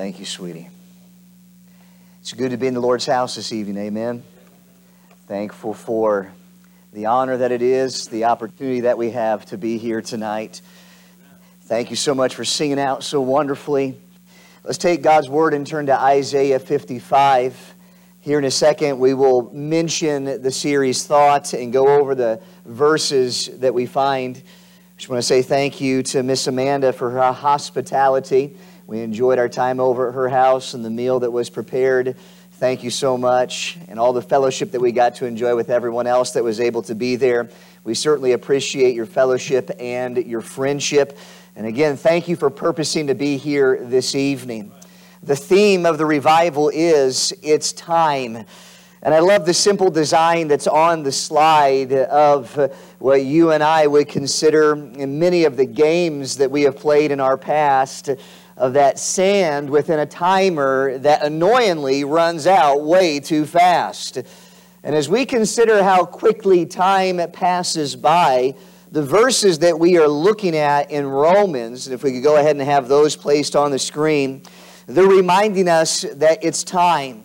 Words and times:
Thank 0.00 0.18
you, 0.18 0.24
sweetie. 0.24 0.70
It's 2.22 2.32
good 2.32 2.52
to 2.52 2.56
be 2.56 2.66
in 2.66 2.72
the 2.72 2.80
Lord's 2.80 3.04
house 3.04 3.34
this 3.34 3.52
evening. 3.52 3.76
Amen. 3.76 4.22
Thankful 5.28 5.74
for 5.74 6.32
the 6.94 7.04
honor 7.04 7.36
that 7.36 7.52
it 7.52 7.60
is, 7.60 8.08
the 8.08 8.24
opportunity 8.24 8.80
that 8.80 8.96
we 8.96 9.10
have 9.10 9.44
to 9.44 9.58
be 9.58 9.76
here 9.76 10.00
tonight. 10.00 10.62
Thank 11.64 11.90
you 11.90 11.96
so 11.96 12.14
much 12.14 12.34
for 12.34 12.46
singing 12.46 12.80
out 12.80 13.04
so 13.04 13.20
wonderfully. 13.20 13.94
Let's 14.64 14.78
take 14.78 15.02
God's 15.02 15.28
word 15.28 15.52
and 15.52 15.66
turn 15.66 15.84
to 15.84 16.00
Isaiah 16.00 16.60
55. 16.60 17.74
Here 18.20 18.38
in 18.38 18.46
a 18.46 18.50
second, 18.50 19.00
we 19.00 19.12
will 19.12 19.52
mention 19.52 20.40
the 20.40 20.50
series 20.50 21.06
Thoughts 21.06 21.52
and 21.52 21.74
go 21.74 22.00
over 22.00 22.14
the 22.14 22.40
verses 22.64 23.50
that 23.58 23.74
we 23.74 23.84
find. 23.84 24.38
I 24.38 24.96
just 24.96 25.10
want 25.10 25.18
to 25.18 25.26
say 25.26 25.42
thank 25.42 25.78
you 25.78 26.02
to 26.04 26.22
Miss 26.22 26.46
Amanda 26.46 26.94
for 26.94 27.10
her 27.10 27.32
hospitality. 27.32 28.56
We 28.90 29.02
enjoyed 29.02 29.38
our 29.38 29.48
time 29.48 29.78
over 29.78 30.08
at 30.08 30.14
her 30.14 30.28
house 30.28 30.74
and 30.74 30.84
the 30.84 30.90
meal 30.90 31.20
that 31.20 31.30
was 31.30 31.48
prepared. 31.48 32.16
Thank 32.54 32.82
you 32.82 32.90
so 32.90 33.16
much. 33.16 33.78
And 33.86 34.00
all 34.00 34.12
the 34.12 34.20
fellowship 34.20 34.72
that 34.72 34.80
we 34.80 34.90
got 34.90 35.14
to 35.16 35.26
enjoy 35.26 35.54
with 35.54 35.70
everyone 35.70 36.08
else 36.08 36.32
that 36.32 36.42
was 36.42 36.58
able 36.58 36.82
to 36.82 36.96
be 36.96 37.14
there. 37.14 37.48
We 37.84 37.94
certainly 37.94 38.32
appreciate 38.32 38.96
your 38.96 39.06
fellowship 39.06 39.70
and 39.78 40.16
your 40.16 40.40
friendship. 40.40 41.16
And 41.54 41.68
again, 41.68 41.96
thank 41.96 42.26
you 42.26 42.34
for 42.34 42.50
purposing 42.50 43.06
to 43.06 43.14
be 43.14 43.36
here 43.36 43.78
this 43.80 44.16
evening. 44.16 44.72
The 45.22 45.36
theme 45.36 45.86
of 45.86 45.96
the 45.96 46.06
revival 46.06 46.68
is 46.68 47.32
It's 47.44 47.70
Time. 47.70 48.44
And 49.02 49.14
I 49.14 49.20
love 49.20 49.46
the 49.46 49.54
simple 49.54 49.92
design 49.92 50.48
that's 50.48 50.66
on 50.66 51.04
the 51.04 51.12
slide 51.12 51.92
of 51.92 52.56
what 52.98 53.22
you 53.22 53.52
and 53.52 53.62
I 53.62 53.86
would 53.86 54.08
consider 54.08 54.72
in 54.72 55.20
many 55.20 55.44
of 55.44 55.56
the 55.56 55.64
games 55.64 56.38
that 56.38 56.50
we 56.50 56.62
have 56.62 56.76
played 56.76 57.12
in 57.12 57.20
our 57.20 57.38
past 57.38 58.10
of 58.60 58.74
that 58.74 58.98
sand 58.98 59.70
within 59.70 59.98
a 59.98 60.04
timer 60.04 60.98
that 60.98 61.24
annoyingly 61.24 62.04
runs 62.04 62.46
out 62.46 62.84
way 62.84 63.18
too 63.18 63.46
fast. 63.46 64.18
And 64.82 64.94
as 64.94 65.08
we 65.08 65.24
consider 65.24 65.82
how 65.82 66.04
quickly 66.04 66.66
time 66.66 67.18
passes 67.32 67.96
by, 67.96 68.54
the 68.92 69.02
verses 69.02 69.60
that 69.60 69.78
we 69.78 69.96
are 69.96 70.08
looking 70.08 70.54
at 70.54 70.90
in 70.90 71.06
Romans, 71.06 71.86
and 71.86 71.94
if 71.94 72.02
we 72.02 72.12
could 72.12 72.22
go 72.22 72.36
ahead 72.36 72.54
and 72.54 72.60
have 72.60 72.86
those 72.86 73.16
placed 73.16 73.56
on 73.56 73.70
the 73.70 73.78
screen, 73.78 74.42
they're 74.86 75.06
reminding 75.06 75.66
us 75.66 76.02
that 76.16 76.44
it's 76.44 76.62
time. 76.62 77.24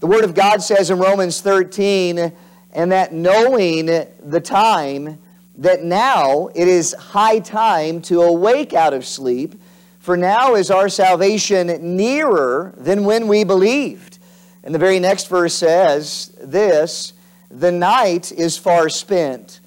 The 0.00 0.08
Word 0.08 0.24
of 0.24 0.34
God 0.34 0.62
says 0.62 0.90
in 0.90 0.98
Romans 0.98 1.40
13, 1.40 2.32
and 2.72 2.90
that 2.90 3.12
knowing 3.12 3.86
the 3.86 4.40
time, 4.42 5.20
that 5.58 5.84
now 5.84 6.48
it 6.56 6.66
is 6.66 6.92
high 6.94 7.38
time 7.38 8.02
to 8.02 8.22
awake 8.22 8.72
out 8.72 8.94
of 8.94 9.06
sleep 9.06 9.54
for 10.02 10.16
now 10.16 10.56
is 10.56 10.68
our 10.68 10.88
salvation 10.88 11.96
nearer 11.96 12.74
than 12.76 13.04
when 13.04 13.28
we 13.28 13.44
believed. 13.44 14.18
And 14.64 14.74
the 14.74 14.78
very 14.80 14.98
next 14.98 15.28
verse 15.28 15.54
says 15.54 16.36
this 16.42 17.12
The 17.48 17.70
night 17.70 18.32
is 18.32 18.58
far 18.58 18.88
spent, 18.88 19.60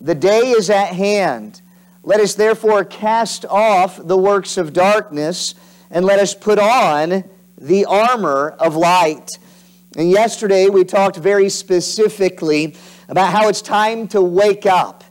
the 0.00 0.14
day 0.14 0.52
is 0.52 0.70
at 0.70 0.94
hand. 0.94 1.60
Let 2.02 2.20
us 2.20 2.34
therefore 2.34 2.84
cast 2.84 3.44
off 3.44 4.00
the 4.02 4.16
works 4.16 4.56
of 4.56 4.72
darkness 4.72 5.54
and 5.90 6.06
let 6.06 6.18
us 6.18 6.34
put 6.34 6.58
on 6.58 7.24
the 7.58 7.84
armor 7.84 8.56
of 8.58 8.76
light. 8.76 9.28
And 9.98 10.10
yesterday 10.10 10.70
we 10.70 10.84
talked 10.84 11.16
very 11.16 11.50
specifically 11.50 12.74
about 13.10 13.32
how 13.34 13.48
it's 13.48 13.60
time 13.60 14.08
to 14.08 14.22
wake 14.22 14.64
up. 14.64 15.03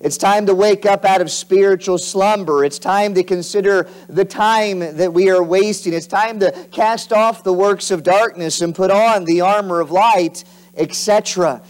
It's 0.00 0.16
time 0.16 0.46
to 0.46 0.54
wake 0.54 0.86
up 0.86 1.04
out 1.04 1.20
of 1.20 1.28
spiritual 1.28 1.98
slumber. 1.98 2.64
It's 2.64 2.78
time 2.78 3.14
to 3.14 3.24
consider 3.24 3.88
the 4.08 4.24
time 4.24 4.78
that 4.78 5.12
we 5.12 5.28
are 5.28 5.42
wasting. 5.42 5.92
It's 5.92 6.06
time 6.06 6.38
to 6.38 6.52
cast 6.70 7.12
off 7.12 7.42
the 7.42 7.52
works 7.52 7.90
of 7.90 8.04
darkness 8.04 8.60
and 8.60 8.72
put 8.72 8.92
on 8.92 9.24
the 9.24 9.40
armor 9.40 9.80
of 9.80 9.90
light, 9.90 10.44
etc. 10.76 11.62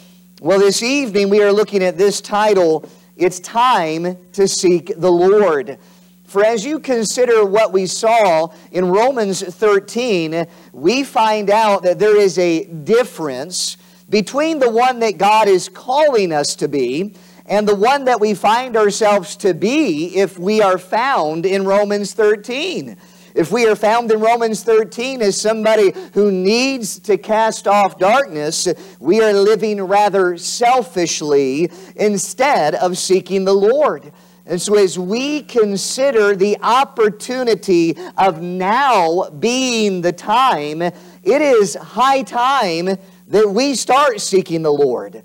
Well, 0.42 0.58
this 0.58 0.82
evening 0.82 1.30
we 1.30 1.42
are 1.42 1.52
looking 1.52 1.82
at 1.82 1.96
this 1.96 2.20
title 2.20 2.86
It's 3.16 3.40
Time 3.40 4.18
to 4.32 4.46
Seek 4.46 4.92
the 4.98 5.10
Lord. 5.10 5.78
For 6.24 6.44
as 6.44 6.66
you 6.66 6.80
consider 6.80 7.46
what 7.46 7.72
we 7.72 7.86
saw 7.86 8.48
in 8.70 8.90
Romans 8.90 9.42
13, 9.42 10.46
we 10.74 11.02
find 11.02 11.48
out 11.48 11.82
that 11.84 11.98
there 11.98 12.20
is 12.20 12.36
a 12.36 12.66
difference 12.66 13.78
between 14.10 14.58
the 14.58 14.68
one 14.68 14.98
that 14.98 15.16
God 15.16 15.48
is 15.48 15.70
calling 15.70 16.30
us 16.30 16.54
to 16.56 16.68
be 16.68 17.14
and 17.48 17.66
the 17.66 17.74
one 17.74 18.04
that 18.04 18.20
we 18.20 18.34
find 18.34 18.76
ourselves 18.76 19.36
to 19.36 19.54
be 19.54 20.16
if 20.16 20.38
we 20.38 20.60
are 20.60 20.78
found 20.78 21.46
in 21.46 21.64
Romans 21.64 22.12
13. 22.12 22.96
If 23.34 23.50
we 23.50 23.66
are 23.66 23.76
found 23.76 24.10
in 24.10 24.20
Romans 24.20 24.62
13 24.62 25.22
as 25.22 25.40
somebody 25.40 25.92
who 26.12 26.30
needs 26.30 26.98
to 27.00 27.16
cast 27.16 27.66
off 27.66 27.98
darkness, 27.98 28.68
we 28.98 29.22
are 29.22 29.32
living 29.32 29.80
rather 29.80 30.36
selfishly 30.36 31.70
instead 31.96 32.74
of 32.74 32.98
seeking 32.98 33.44
the 33.44 33.54
Lord. 33.54 34.12
And 34.44 34.60
so, 34.60 34.76
as 34.76 34.98
we 34.98 35.42
consider 35.42 36.34
the 36.34 36.58
opportunity 36.62 37.96
of 38.16 38.40
now 38.40 39.28
being 39.30 40.00
the 40.00 40.12
time, 40.12 40.80
it 40.80 40.94
is 41.22 41.74
high 41.74 42.22
time 42.22 42.96
that 43.28 43.50
we 43.50 43.74
start 43.74 44.20
seeking 44.20 44.62
the 44.62 44.72
Lord 44.72 45.22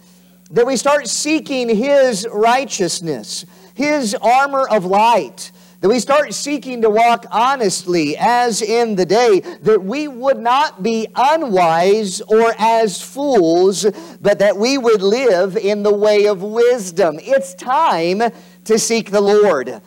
that 0.53 0.67
we 0.67 0.77
start 0.77 1.07
seeking 1.07 1.67
His 1.67 2.27
righteousness, 2.31 3.45
His 3.73 4.15
armor 4.15 4.67
of 4.67 4.85
light, 4.85 5.51
that 5.81 5.89
we 5.89 5.99
start 5.99 6.33
seeking 6.33 6.83
to 6.83 6.89
walk 6.89 7.25
honestly 7.31 8.15
as 8.17 8.61
in 8.61 8.95
the 8.95 9.05
day, 9.05 9.41
that 9.63 9.83
we 9.83 10.07
would 10.07 10.39
not 10.39 10.81
be 10.81 11.07
unwise 11.13 12.21
or 12.21 12.53
as 12.57 13.01
fools, 13.01 13.85
but 14.21 14.39
that 14.39 14.55
we 14.55 14.77
would 14.77 15.01
live 15.01 15.57
in 15.57 15.83
the 15.83 15.93
way 15.93 16.27
of 16.27 16.41
wisdom. 16.41 17.19
It's 17.21 17.53
time 17.55 18.21
to 18.63 18.79
seek 18.79 19.11
the 19.11 19.21
Lord. 19.21 19.81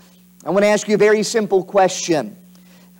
I 0.44 0.50
want 0.50 0.64
to 0.64 0.68
ask 0.68 0.86
you 0.86 0.96
a 0.96 0.98
very 0.98 1.22
simple 1.22 1.64
question. 1.64 2.36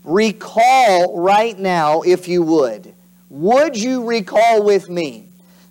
Recall 0.04 1.20
right 1.20 1.58
now, 1.58 2.02
if 2.02 2.28
you 2.28 2.42
would. 2.42 2.94
Would 3.28 3.76
you 3.76 4.06
recall 4.06 4.62
with 4.62 4.88
me 4.88 5.25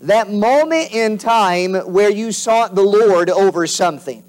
that 0.06 0.32
moment 0.32 0.94
in 0.94 1.18
time 1.18 1.74
where 1.74 2.10
you 2.10 2.32
sought 2.32 2.76
the 2.76 2.84
Lord 2.84 3.30
over 3.30 3.66
something. 3.68 4.24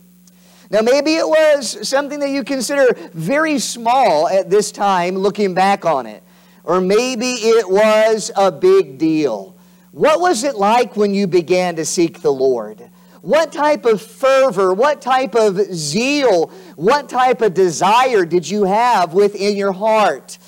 Now, 0.71 0.81
maybe 0.81 1.15
it 1.15 1.29
was 1.29 1.89
something 1.89 2.19
that 2.21 2.31
you 2.31 2.43
consider 2.43 2.87
very 3.13 3.59
small 3.59 4.29
at 4.29 4.51
this 4.51 4.73
time, 4.73 5.17
looking 5.17 5.55
back 5.55 5.85
on 5.85 6.07
it. 6.07 6.23
Or 6.65 6.81
maybe 6.81 7.27
it 7.27 7.69
was 7.69 8.33
a 8.37 8.51
big 8.51 8.99
deal. 8.99 9.57
What 9.93 10.21
was 10.21 10.43
it 10.43 10.57
like 10.57 10.97
when 10.97 11.15
you 11.15 11.27
began 11.27 11.77
to 11.77 11.85
seek 11.85 12.21
the 12.21 12.33
Lord? 12.33 12.91
What 13.23 13.53
type 13.53 13.85
of 13.85 14.03
fervor, 14.03 14.73
what 14.75 15.01
type 15.01 15.35
of 15.35 15.57
zeal, 15.75 16.51
what 16.77 17.09
type 17.09 17.43
of 17.43 17.55
desire 17.55 18.25
did 18.25 18.49
you 18.49 18.65
have 18.65 19.15
within 19.15 19.57
your 19.57 19.73
heart? 19.73 20.39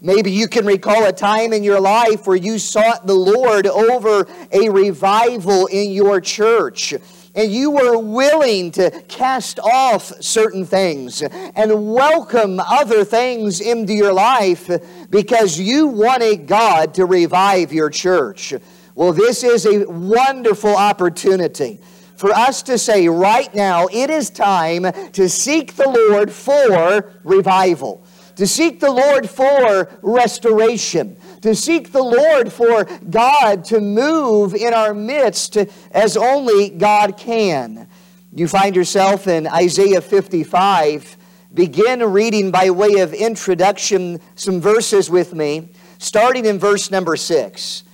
Maybe 0.00 0.30
you 0.30 0.46
can 0.46 0.66
recall 0.66 1.06
a 1.06 1.12
time 1.12 1.52
in 1.52 1.62
your 1.62 1.80
life 1.80 2.26
where 2.26 2.36
you 2.36 2.58
sought 2.58 3.06
the 3.06 3.14
Lord 3.14 3.66
over 3.66 4.26
a 4.52 4.68
revival 4.68 5.66
in 5.66 5.90
your 5.90 6.20
church. 6.20 6.94
And 7.34 7.50
you 7.50 7.70
were 7.70 7.98
willing 7.98 8.70
to 8.72 8.90
cast 9.08 9.58
off 9.58 10.12
certain 10.22 10.64
things 10.64 11.22
and 11.22 11.92
welcome 11.92 12.60
other 12.60 13.04
things 13.04 13.60
into 13.60 13.92
your 13.94 14.12
life 14.12 14.70
because 15.10 15.58
you 15.58 15.86
wanted 15.86 16.46
God 16.46 16.94
to 16.94 17.04
revive 17.04 17.72
your 17.72 17.90
church. 17.90 18.54
Well, 18.94 19.12
this 19.12 19.44
is 19.44 19.66
a 19.66 19.86
wonderful 19.86 20.74
opportunity 20.74 21.80
for 22.16 22.30
us 22.30 22.62
to 22.62 22.78
say 22.78 23.08
right 23.08 23.54
now, 23.54 23.88
it 23.92 24.08
is 24.08 24.30
time 24.30 24.86
to 25.12 25.28
seek 25.28 25.74
the 25.74 25.88
Lord 25.88 26.32
for 26.32 27.12
revival 27.22 28.02
to 28.36 28.46
seek 28.46 28.80
the 28.80 28.90
Lord 28.90 29.28
for 29.28 29.88
restoration, 30.02 31.16
to 31.42 31.54
seek 31.54 31.92
the 31.92 32.02
Lord 32.02 32.52
for 32.52 32.84
God 32.84 33.64
to 33.66 33.80
move 33.80 34.54
in 34.54 34.72
our 34.72 34.94
midst 34.94 35.56
as 35.90 36.16
only 36.16 36.70
God 36.70 37.16
can. 37.16 37.88
You 38.32 38.46
find 38.46 38.76
yourself 38.76 39.26
in 39.26 39.46
Isaiah 39.46 40.02
55. 40.02 41.16
Begin 41.54 42.02
reading 42.02 42.50
by 42.50 42.68
way 42.70 43.00
of 43.00 43.14
introduction 43.14 44.20
some 44.34 44.60
verses 44.60 45.08
with 45.08 45.32
me, 45.32 45.70
starting 45.98 46.44
in 46.44 46.58
verse 46.58 46.90
number 46.90 47.16
6. 47.16 47.84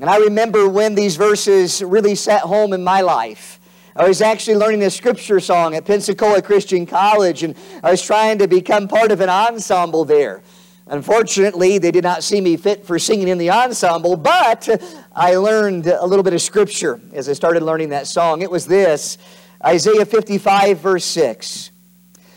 And 0.00 0.08
I 0.08 0.18
remember 0.18 0.68
when 0.68 0.94
these 0.94 1.16
verses 1.16 1.82
really 1.82 2.14
sat 2.14 2.42
home 2.42 2.72
in 2.72 2.84
my 2.84 3.00
life. 3.00 3.57
I 3.98 4.06
was 4.06 4.22
actually 4.22 4.54
learning 4.54 4.84
a 4.84 4.90
scripture 4.90 5.40
song 5.40 5.74
at 5.74 5.84
Pensacola 5.84 6.40
Christian 6.40 6.86
College, 6.86 7.42
and 7.42 7.56
I 7.82 7.90
was 7.90 8.00
trying 8.00 8.38
to 8.38 8.46
become 8.46 8.86
part 8.86 9.10
of 9.10 9.20
an 9.20 9.28
ensemble 9.28 10.04
there. 10.04 10.40
Unfortunately, 10.86 11.78
they 11.78 11.90
did 11.90 12.04
not 12.04 12.22
see 12.22 12.40
me 12.40 12.56
fit 12.56 12.86
for 12.86 13.00
singing 13.00 13.26
in 13.26 13.38
the 13.38 13.50
ensemble, 13.50 14.14
but 14.14 14.68
I 15.16 15.34
learned 15.34 15.88
a 15.88 16.06
little 16.06 16.22
bit 16.22 16.32
of 16.32 16.40
scripture 16.40 17.00
as 17.12 17.28
I 17.28 17.32
started 17.32 17.64
learning 17.64 17.88
that 17.88 18.06
song. 18.06 18.40
It 18.40 18.52
was 18.52 18.66
this 18.66 19.18
Isaiah 19.66 20.06
55, 20.06 20.78
verse 20.78 21.04
6 21.04 21.72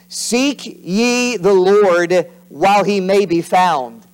Seek 0.08 0.66
ye 0.66 1.38
the 1.38 1.54
Lord 1.54 2.28
while 2.50 2.84
he 2.84 3.00
may 3.00 3.28
be 3.28 3.44
found, 3.44 4.08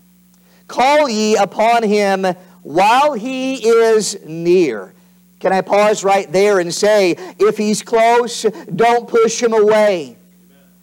Call 0.67 1.07
ye 1.07 1.37
upon 1.37 1.83
him 1.83 2.25
while 2.61 3.13
he 3.13 3.65
is 3.65 4.17
near. 4.25 4.93
Can 5.39 5.53
I 5.53 5.61
pause 5.61 6.03
right 6.03 6.31
there 6.31 6.59
and 6.59 6.73
say, 6.73 7.15
if 7.37 7.57
he's 7.57 7.81
close, 7.83 8.43
don't 8.75 9.07
push 9.07 9.41
him 9.41 9.53
away. 9.53 10.17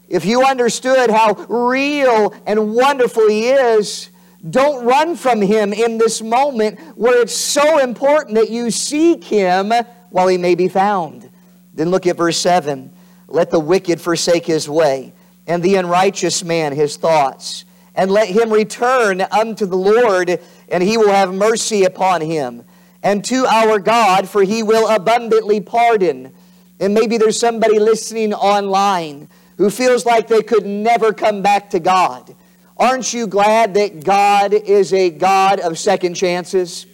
If 0.08 0.24
you 0.24 0.44
understood 0.44 1.10
how 1.10 1.32
real 1.48 2.34
and 2.46 2.74
wonderful 2.74 3.28
he 3.28 3.48
is, 3.48 4.10
don't 4.48 4.84
run 4.84 5.16
from 5.16 5.40
him 5.40 5.72
in 5.72 5.98
this 5.98 6.20
moment 6.22 6.78
where 6.96 7.22
it's 7.22 7.34
so 7.34 7.78
important 7.78 8.36
that 8.36 8.50
you 8.50 8.70
seek 8.70 9.24
him 9.24 9.72
while 10.10 10.28
he 10.28 10.38
may 10.38 10.54
be 10.54 10.68
found. 10.68 11.30
Then 11.72 11.90
look 11.90 12.06
at 12.06 12.16
verse 12.16 12.36
7. 12.38 12.92
Let 13.26 13.50
the 13.50 13.58
wicked 13.58 14.00
forsake 14.00 14.46
his 14.46 14.68
way, 14.68 15.14
and 15.46 15.62
the 15.62 15.76
unrighteous 15.76 16.44
man 16.44 16.72
his 16.72 16.96
thoughts. 16.96 17.64
And 17.96 18.10
let 18.10 18.28
him 18.28 18.52
return 18.52 19.22
unto 19.22 19.66
the 19.66 19.76
Lord, 19.76 20.38
and 20.68 20.82
he 20.82 20.96
will 20.96 21.10
have 21.10 21.32
mercy 21.32 21.84
upon 21.84 22.20
him. 22.20 22.64
And 23.04 23.22
to 23.26 23.44
our 23.44 23.78
God, 23.78 24.30
for 24.30 24.42
he 24.42 24.62
will 24.62 24.88
abundantly 24.88 25.60
pardon. 25.60 26.32
And 26.80 26.94
maybe 26.94 27.18
there's 27.18 27.38
somebody 27.38 27.78
listening 27.78 28.32
online 28.32 29.28
who 29.58 29.68
feels 29.68 30.06
like 30.06 30.26
they 30.26 30.42
could 30.42 30.64
never 30.64 31.12
come 31.12 31.42
back 31.42 31.70
to 31.70 31.80
God. 31.80 32.34
Aren't 32.78 33.12
you 33.12 33.26
glad 33.26 33.74
that 33.74 34.02
God 34.02 34.54
is 34.54 34.92
a 34.94 35.10
God 35.10 35.60
of 35.60 35.78
second 35.78 36.14
chances? 36.14 36.86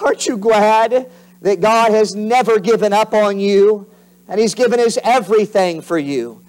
Aren't 0.00 0.26
you 0.26 0.36
glad 0.36 1.10
that 1.40 1.60
God 1.60 1.92
has 1.92 2.14
never 2.14 2.60
given 2.60 2.92
up 2.92 3.14
on 3.14 3.40
you 3.40 3.90
and 4.28 4.38
He's 4.38 4.54
given 4.54 4.78
us 4.78 4.98
everything 5.02 5.80
for 5.80 5.98
you? 5.98 6.44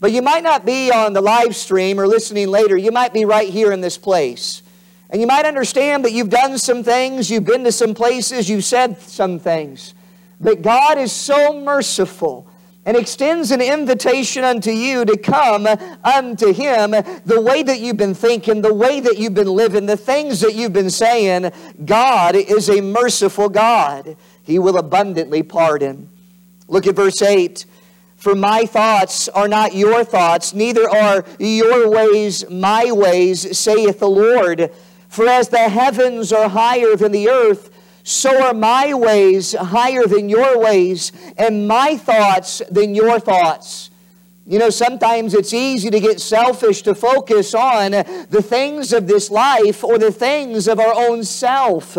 But 0.00 0.12
you 0.12 0.22
might 0.22 0.44
not 0.44 0.64
be 0.64 0.92
on 0.92 1.12
the 1.12 1.20
live 1.20 1.56
stream 1.56 1.98
or 1.98 2.06
listening 2.06 2.48
later. 2.48 2.76
You 2.76 2.92
might 2.92 3.12
be 3.12 3.24
right 3.24 3.48
here 3.48 3.72
in 3.72 3.80
this 3.80 3.98
place. 3.98 4.62
And 5.10 5.20
you 5.20 5.26
might 5.26 5.46
understand 5.46 6.04
that 6.04 6.12
you've 6.12 6.30
done 6.30 6.58
some 6.58 6.82
things, 6.82 7.30
you've 7.30 7.44
been 7.44 7.64
to 7.64 7.72
some 7.72 7.94
places, 7.94 8.50
you've 8.50 8.64
said 8.64 9.00
some 9.00 9.38
things. 9.38 9.94
But 10.40 10.62
God 10.62 10.98
is 10.98 11.12
so 11.12 11.58
merciful 11.60 12.46
and 12.84 12.96
extends 12.96 13.50
an 13.50 13.60
invitation 13.60 14.44
unto 14.44 14.70
you 14.70 15.04
to 15.04 15.16
come 15.16 15.66
unto 16.04 16.52
Him 16.52 16.92
the 16.92 17.40
way 17.40 17.62
that 17.62 17.80
you've 17.80 17.96
been 17.96 18.14
thinking, 18.14 18.62
the 18.62 18.72
way 18.72 19.00
that 19.00 19.18
you've 19.18 19.34
been 19.34 19.48
living, 19.48 19.86
the 19.86 19.96
things 19.96 20.40
that 20.40 20.54
you've 20.54 20.72
been 20.72 20.90
saying. 20.90 21.52
God 21.84 22.34
is 22.34 22.70
a 22.70 22.80
merciful 22.80 23.48
God. 23.48 24.16
He 24.42 24.58
will 24.58 24.78
abundantly 24.78 25.42
pardon. 25.42 26.08
Look 26.66 26.86
at 26.86 26.96
verse 26.96 27.20
8. 27.20 27.66
For 28.16 28.34
my 28.34 28.64
thoughts 28.64 29.28
are 29.28 29.48
not 29.48 29.74
your 29.74 30.02
thoughts, 30.02 30.52
neither 30.52 30.88
are 30.88 31.24
your 31.38 31.88
ways 31.88 32.48
my 32.50 32.90
ways, 32.90 33.56
saith 33.56 34.00
the 34.00 34.08
Lord. 34.08 34.72
For 35.08 35.26
as 35.26 35.48
the 35.48 35.68
heavens 35.68 36.32
are 36.32 36.48
higher 36.48 36.94
than 36.96 37.12
the 37.12 37.28
earth, 37.28 37.70
so 38.02 38.42
are 38.42 38.54
my 38.54 38.94
ways 38.94 39.54
higher 39.54 40.06
than 40.06 40.28
your 40.28 40.58
ways, 40.58 41.12
and 41.36 41.68
my 41.68 41.96
thoughts 41.96 42.62
than 42.70 42.94
your 42.94 43.18
thoughts. 43.20 43.90
You 44.46 44.58
know, 44.58 44.70
sometimes 44.70 45.34
it's 45.34 45.52
easy 45.52 45.90
to 45.90 46.00
get 46.00 46.20
selfish 46.20 46.80
to 46.82 46.94
focus 46.94 47.54
on 47.54 47.90
the 47.90 48.42
things 48.42 48.94
of 48.94 49.06
this 49.06 49.30
life 49.30 49.84
or 49.84 49.98
the 49.98 50.10
things 50.10 50.66
of 50.68 50.80
our 50.80 50.94
own 50.94 51.22
self. 51.24 51.98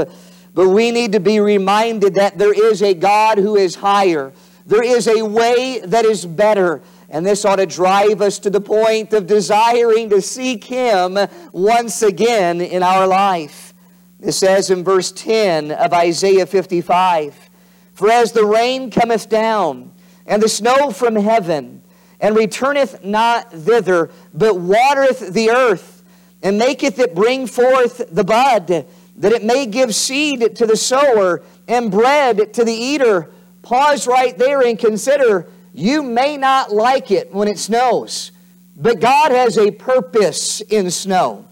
But 0.55 0.69
we 0.69 0.89
need 0.89 1.12
to 1.12 1.19
be 1.19 1.39
reminded 1.39 2.15
that 2.15 2.39
there 2.39 2.53
is 2.53 2.81
a 2.81 2.95
God 2.95 3.38
who 3.38 3.55
is 3.55 3.75
higher. 3.75 4.33
There 4.65 4.83
is 4.83 5.07
a 5.07 5.23
way 5.23 5.79
that 5.85 6.05
is 6.05 6.25
better. 6.25 6.81
And 7.09 7.25
this 7.25 7.44
ought 7.44 7.56
to 7.56 7.65
drive 7.65 8.21
us 8.21 8.38
to 8.39 8.50
the 8.50 8.61
point 8.61 9.13
of 9.13 9.25
desiring 9.25 10.09
to 10.11 10.21
seek 10.21 10.63
Him 10.63 11.17
once 11.51 12.03
again 12.03 12.61
in 12.61 12.83
our 12.83 13.07
life. 13.07 13.73
It 14.21 14.33
says 14.33 14.69
in 14.69 14.83
verse 14.83 15.11
10 15.11 15.71
of 15.71 15.91
Isaiah 15.94 16.45
55 16.45 17.50
For 17.94 18.11
as 18.11 18.31
the 18.31 18.45
rain 18.45 18.91
cometh 18.91 19.27
down, 19.27 19.91
and 20.27 20.44
the 20.44 20.50
snow 20.50 20.91
from 20.91 21.15
heaven, 21.15 21.81
and 22.19 22.35
returneth 22.35 23.03
not 23.03 23.51
thither, 23.51 24.12
but 24.33 24.59
watereth 24.59 25.33
the 25.33 25.50
earth, 25.50 26.03
and 26.44 26.59
maketh 26.59 27.00
it 27.00 27.15
bring 27.15 27.47
forth 27.47 28.03
the 28.12 28.23
bud, 28.23 28.85
that 29.17 29.31
it 29.31 29.44
may 29.44 29.65
give 29.65 29.95
seed 29.95 30.55
to 30.57 30.65
the 30.65 30.77
sower 30.77 31.41
and 31.67 31.89
bread 31.89 32.53
to 32.53 32.63
the 32.63 32.73
eater. 32.73 33.31
Pause 33.62 34.07
right 34.07 34.38
there 34.38 34.62
and 34.62 34.77
consider 34.77 35.47
you 35.79 36.03
may 36.03 36.37
not 36.37 36.71
like 36.71 37.11
it 37.11 37.33
when 37.33 37.47
it 37.47 37.57
snows, 37.57 38.31
but 38.75 38.99
God 38.99 39.31
has 39.31 39.57
a 39.57 39.71
purpose 39.71 40.61
in 40.61 40.91
snow. 40.91 41.45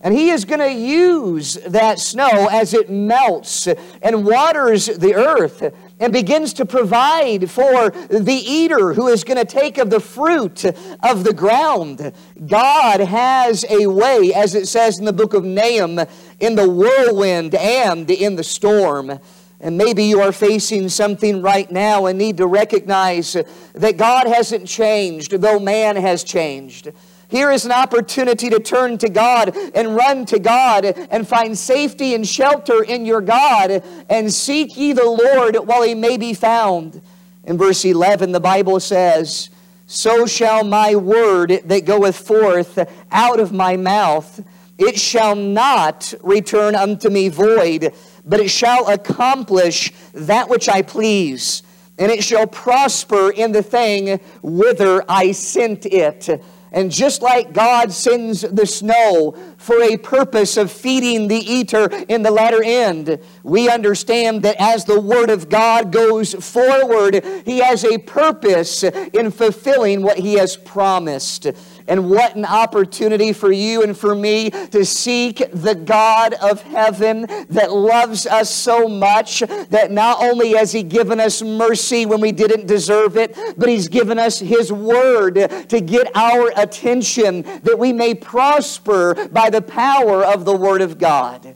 And 0.00 0.12
he 0.12 0.28
is 0.28 0.44
going 0.44 0.60
to 0.60 0.70
use 0.70 1.54
that 1.66 1.98
snow 1.98 2.48
as 2.52 2.74
it 2.74 2.90
melts 2.90 3.66
and 4.02 4.26
waters 4.26 4.84
the 4.84 5.14
earth 5.14 5.62
and 5.98 6.12
begins 6.12 6.52
to 6.54 6.66
provide 6.66 7.50
for 7.50 7.88
the 7.88 8.42
eater 8.46 8.92
who 8.92 9.08
is 9.08 9.24
going 9.24 9.38
to 9.38 9.46
take 9.46 9.78
of 9.78 9.88
the 9.88 10.00
fruit 10.00 10.64
of 11.02 11.24
the 11.24 11.32
ground. 11.32 12.12
God 12.46 13.00
has 13.00 13.64
a 13.70 13.86
way, 13.86 14.34
as 14.34 14.54
it 14.54 14.66
says 14.66 14.98
in 14.98 15.06
the 15.06 15.12
book 15.14 15.32
of 15.32 15.42
Nahum, 15.42 15.98
in 16.38 16.54
the 16.54 16.68
whirlwind 16.68 17.54
and 17.54 18.10
in 18.10 18.36
the 18.36 18.44
storm. 18.44 19.18
And 19.60 19.78
maybe 19.78 20.04
you 20.04 20.20
are 20.20 20.32
facing 20.32 20.88
something 20.88 21.40
right 21.40 21.70
now 21.70 22.06
and 22.06 22.18
need 22.18 22.36
to 22.38 22.46
recognize 22.46 23.36
that 23.74 23.96
God 23.96 24.26
hasn't 24.26 24.66
changed, 24.66 25.32
though 25.40 25.58
man 25.58 25.96
has 25.96 26.24
changed. 26.24 26.92
Here 27.28 27.50
is 27.50 27.64
an 27.64 27.72
opportunity 27.72 28.50
to 28.50 28.60
turn 28.60 28.98
to 28.98 29.08
God 29.08 29.56
and 29.74 29.96
run 29.96 30.24
to 30.26 30.38
God 30.38 30.84
and 30.84 31.26
find 31.26 31.56
safety 31.58 32.14
and 32.14 32.26
shelter 32.26 32.82
in 32.84 33.06
your 33.06 33.20
God 33.20 33.82
and 34.08 34.32
seek 34.32 34.76
ye 34.76 34.92
the 34.92 35.04
Lord 35.04 35.56
while 35.66 35.82
he 35.82 35.94
may 35.94 36.16
be 36.16 36.34
found. 36.34 37.00
In 37.44 37.58
verse 37.58 37.84
11, 37.84 38.32
the 38.32 38.40
Bible 38.40 38.80
says, 38.80 39.50
So 39.86 40.26
shall 40.26 40.64
my 40.64 40.94
word 40.94 41.62
that 41.64 41.84
goeth 41.84 42.16
forth 42.16 42.78
out 43.10 43.40
of 43.40 43.52
my 43.52 43.76
mouth, 43.76 44.40
it 44.78 44.98
shall 44.98 45.34
not 45.34 46.14
return 46.22 46.74
unto 46.74 47.08
me 47.10 47.28
void, 47.28 47.92
but 48.24 48.40
it 48.40 48.48
shall 48.48 48.88
accomplish 48.88 49.92
that 50.12 50.48
which 50.48 50.68
I 50.68 50.82
please, 50.82 51.62
and 51.98 52.10
it 52.10 52.24
shall 52.24 52.46
prosper 52.46 53.30
in 53.30 53.52
the 53.52 53.62
thing 53.62 54.20
whither 54.42 55.04
I 55.08 55.32
sent 55.32 55.86
it. 55.86 56.42
And 56.74 56.90
just 56.90 57.22
like 57.22 57.52
God 57.52 57.92
sends 57.92 58.40
the 58.40 58.66
snow 58.66 59.36
for 59.58 59.80
a 59.80 59.96
purpose 59.96 60.56
of 60.56 60.72
feeding 60.72 61.28
the 61.28 61.36
eater 61.36 61.84
in 62.08 62.24
the 62.24 62.32
latter 62.32 62.64
end, 62.64 63.20
we 63.44 63.70
understand 63.70 64.42
that 64.42 64.56
as 64.58 64.84
the 64.84 65.00
Word 65.00 65.30
of 65.30 65.48
God 65.48 65.92
goes 65.92 66.34
forward, 66.34 67.24
He 67.46 67.58
has 67.58 67.84
a 67.84 67.98
purpose 67.98 68.82
in 68.82 69.30
fulfilling 69.30 70.02
what 70.02 70.18
He 70.18 70.34
has 70.34 70.56
promised. 70.56 71.46
And 71.86 72.08
what 72.08 72.34
an 72.34 72.46
opportunity 72.46 73.34
for 73.34 73.52
you 73.52 73.82
and 73.82 73.96
for 73.96 74.14
me 74.14 74.50
to 74.50 74.84
seek 74.86 75.42
the 75.52 75.74
God 75.74 76.32
of 76.34 76.62
heaven 76.62 77.26
that 77.50 77.72
loves 77.72 78.26
us 78.26 78.48
so 78.48 78.88
much 78.88 79.40
that 79.40 79.90
not 79.90 80.22
only 80.22 80.52
has 80.52 80.72
He 80.72 80.82
given 80.82 81.20
us 81.20 81.42
mercy 81.42 82.06
when 82.06 82.22
we 82.22 82.32
didn't 82.32 82.66
deserve 82.66 83.18
it, 83.18 83.36
but 83.58 83.68
He's 83.68 83.88
given 83.88 84.18
us 84.18 84.38
His 84.38 84.72
Word 84.72 85.34
to 85.34 85.80
get 85.80 86.10
our 86.16 86.52
attention 86.56 87.42
that 87.42 87.78
we 87.78 87.92
may 87.92 88.14
prosper 88.14 89.28
by 89.28 89.50
the 89.50 89.62
power 89.62 90.24
of 90.24 90.46
the 90.46 90.56
Word 90.56 90.80
of 90.80 90.98
God. 90.98 91.54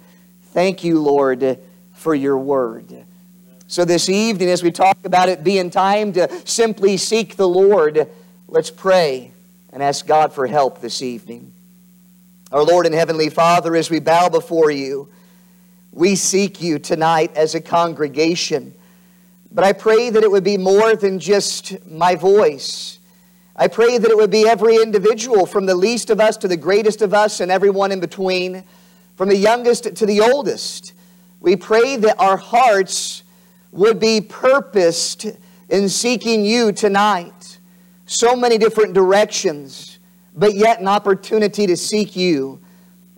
Thank 0.53 0.85
you, 0.85 1.01
Lord, 1.01 1.59
for 1.93 2.15
your 2.15 2.37
Word. 2.37 3.07
So, 3.67 3.85
this 3.85 4.09
evening, 4.09 4.51
as 4.51 4.63
we 4.63 4.71
talk 4.71 4.99
about 5.05 5.29
it 5.29 5.45
being 5.45 5.71
time 5.71 6.13
to 6.15 6.29
simply 6.47 6.97
seek 6.99 7.37
the 7.37 7.49
Lord, 7.49 8.09
let's 8.49 8.71
pray 8.71 9.33
and 9.73 9.83
ask 9.83 10.07
God 10.07 10.33
for 10.33 10.47
help 10.47 10.81
this 10.81 11.03
evening. 11.03 11.53
Our 12.51 12.63
Lord 12.63 12.87
and 12.87 12.95
Heavenly 12.95 13.29
Father, 13.29 13.77
as 13.77 13.91
we 13.91 14.01
bow 14.01 14.29
before 14.29 14.71
you, 14.71 15.09
we 15.93 16.17
seek 16.17 16.63
you 16.63 16.79
tonight 16.79 17.37
as 17.37 17.55
a 17.55 17.61
congregation. 17.61 18.75
But 19.51 19.65
I 19.65 19.73
pray 19.73 20.11
that 20.11 20.23
it 20.23 20.31
would 20.31 20.45
be 20.45 20.57
more 20.57 20.97
than 20.97 21.19
just 21.19 21.85
my 21.87 22.15
voice. 22.15 22.99
I 23.57 23.69
pray 23.69 23.99
that 23.99 24.11
it 24.11 24.17
would 24.17 24.31
be 24.31 24.47
every 24.49 24.77
individual, 24.77 25.45
from 25.45 25.67
the 25.67 25.75
least 25.75 26.11
of 26.11 26.21
us 26.21 26.37
to 26.39 26.49
the 26.49 26.57
greatest 26.57 27.03
of 27.03 27.13
us, 27.13 27.41
and 27.41 27.51
everyone 27.51 27.93
in 27.93 28.01
between, 28.01 28.65
from 29.17 29.29
the 29.29 29.37
youngest 29.37 29.97
to 29.97 30.07
the 30.07 30.21
oldest. 30.21 30.95
We 31.41 31.57
pray 31.57 31.97
that 31.97 32.19
our 32.19 32.37
hearts 32.37 33.25
would 33.73 33.99
be 34.01 34.21
purposed 34.21 35.27
in 35.69 35.89
seeking 35.89 36.45
you 36.45 36.73
tonight 36.73 37.58
so 38.09 38.35
many 38.35 38.57
different 38.57 38.95
directions, 38.95 39.99
but 40.35 40.55
yet 40.55 40.81
an 40.81 40.89
opportunity 40.89 41.67
to 41.67 41.77
seek 41.77 42.17
you. 42.17 42.59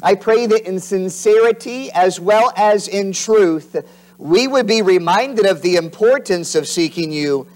I 0.03 0.17
pray 0.17 0.47
that 0.47 0.67
in 0.67 0.81
sincerity 0.81 1.93
as 1.93 2.19
well 2.19 2.53
as 2.57 2.89
in 2.89 3.13
truth, 3.13 3.77
we 4.19 4.49
would 4.49 4.67
be 4.67 4.83
reminded 4.83 5.47
of 5.47 5.63
the 5.63 5.77
importance 5.77 6.57
of 6.57 6.67
seeking 6.67 7.13
you, 7.13 7.47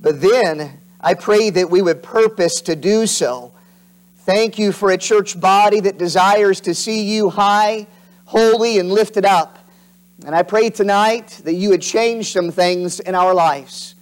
but 0.00 0.20
then 0.20 0.78
I 1.00 1.14
pray 1.14 1.50
that 1.50 1.68
we 1.68 1.82
would 1.82 2.00
purpose 2.02 2.60
to 2.62 2.76
do 2.76 3.06
so. 3.08 3.52
Thank 4.18 4.56
you 4.56 4.70
for 4.70 4.92
a 4.92 4.96
church 4.96 5.38
body 5.38 5.80
that 5.80 5.98
desires 5.98 6.60
to 6.60 6.74
see 6.74 7.02
you 7.02 7.28
high, 7.28 7.88
holy, 8.26 8.78
and 8.78 8.90
lifted 8.90 9.24
up. 9.24 9.58
And 10.24 10.34
I 10.34 10.44
pray 10.44 10.70
tonight 10.70 11.40
that 11.44 11.54
you 11.54 11.70
would 11.70 11.82
change 11.82 12.32
some 12.32 12.52
things 12.52 13.00
in 13.00 13.16
our 13.16 13.34
lives. 13.34 13.96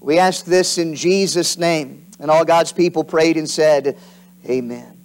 We 0.00 0.18
ask 0.18 0.44
this 0.44 0.76
in 0.76 0.96
Jesus' 0.96 1.56
name. 1.56 2.01
And 2.22 2.30
all 2.30 2.44
God's 2.44 2.70
people 2.70 3.02
prayed 3.02 3.36
and 3.36 3.50
said, 3.50 3.98
Amen. 4.46 4.96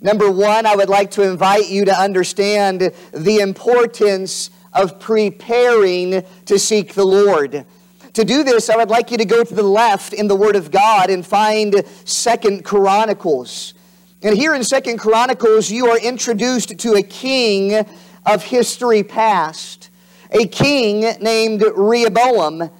Number 0.00 0.30
one, 0.30 0.64
I 0.64 0.74
would 0.74 0.88
like 0.88 1.10
to 1.12 1.22
invite 1.22 1.68
you 1.68 1.84
to 1.84 1.92
understand 1.92 2.92
the 3.12 3.40
importance 3.40 4.48
of 4.72 4.98
preparing 4.98 6.24
to 6.46 6.58
seek 6.58 6.94
the 6.94 7.04
Lord. 7.04 7.66
To 8.14 8.24
do 8.24 8.42
this, 8.42 8.70
I 8.70 8.76
would 8.76 8.88
like 8.88 9.10
you 9.10 9.18
to 9.18 9.26
go 9.26 9.44
to 9.44 9.54
the 9.54 9.62
left 9.62 10.14
in 10.14 10.28
the 10.28 10.34
Word 10.34 10.56
of 10.56 10.70
God 10.70 11.10
and 11.10 11.26
find 11.26 11.84
Second 12.06 12.64
Chronicles. 12.64 13.74
And 14.22 14.34
here 14.34 14.54
in 14.54 14.64
Second 14.64 14.96
Chronicles, 14.96 15.70
you 15.70 15.88
are 15.88 15.98
introduced 15.98 16.78
to 16.78 16.94
a 16.94 17.02
king 17.02 17.86
of 18.24 18.42
history 18.42 19.02
past, 19.02 19.90
a 20.30 20.46
king 20.46 21.00
named 21.20 21.62
Rehoboam. 21.76 22.70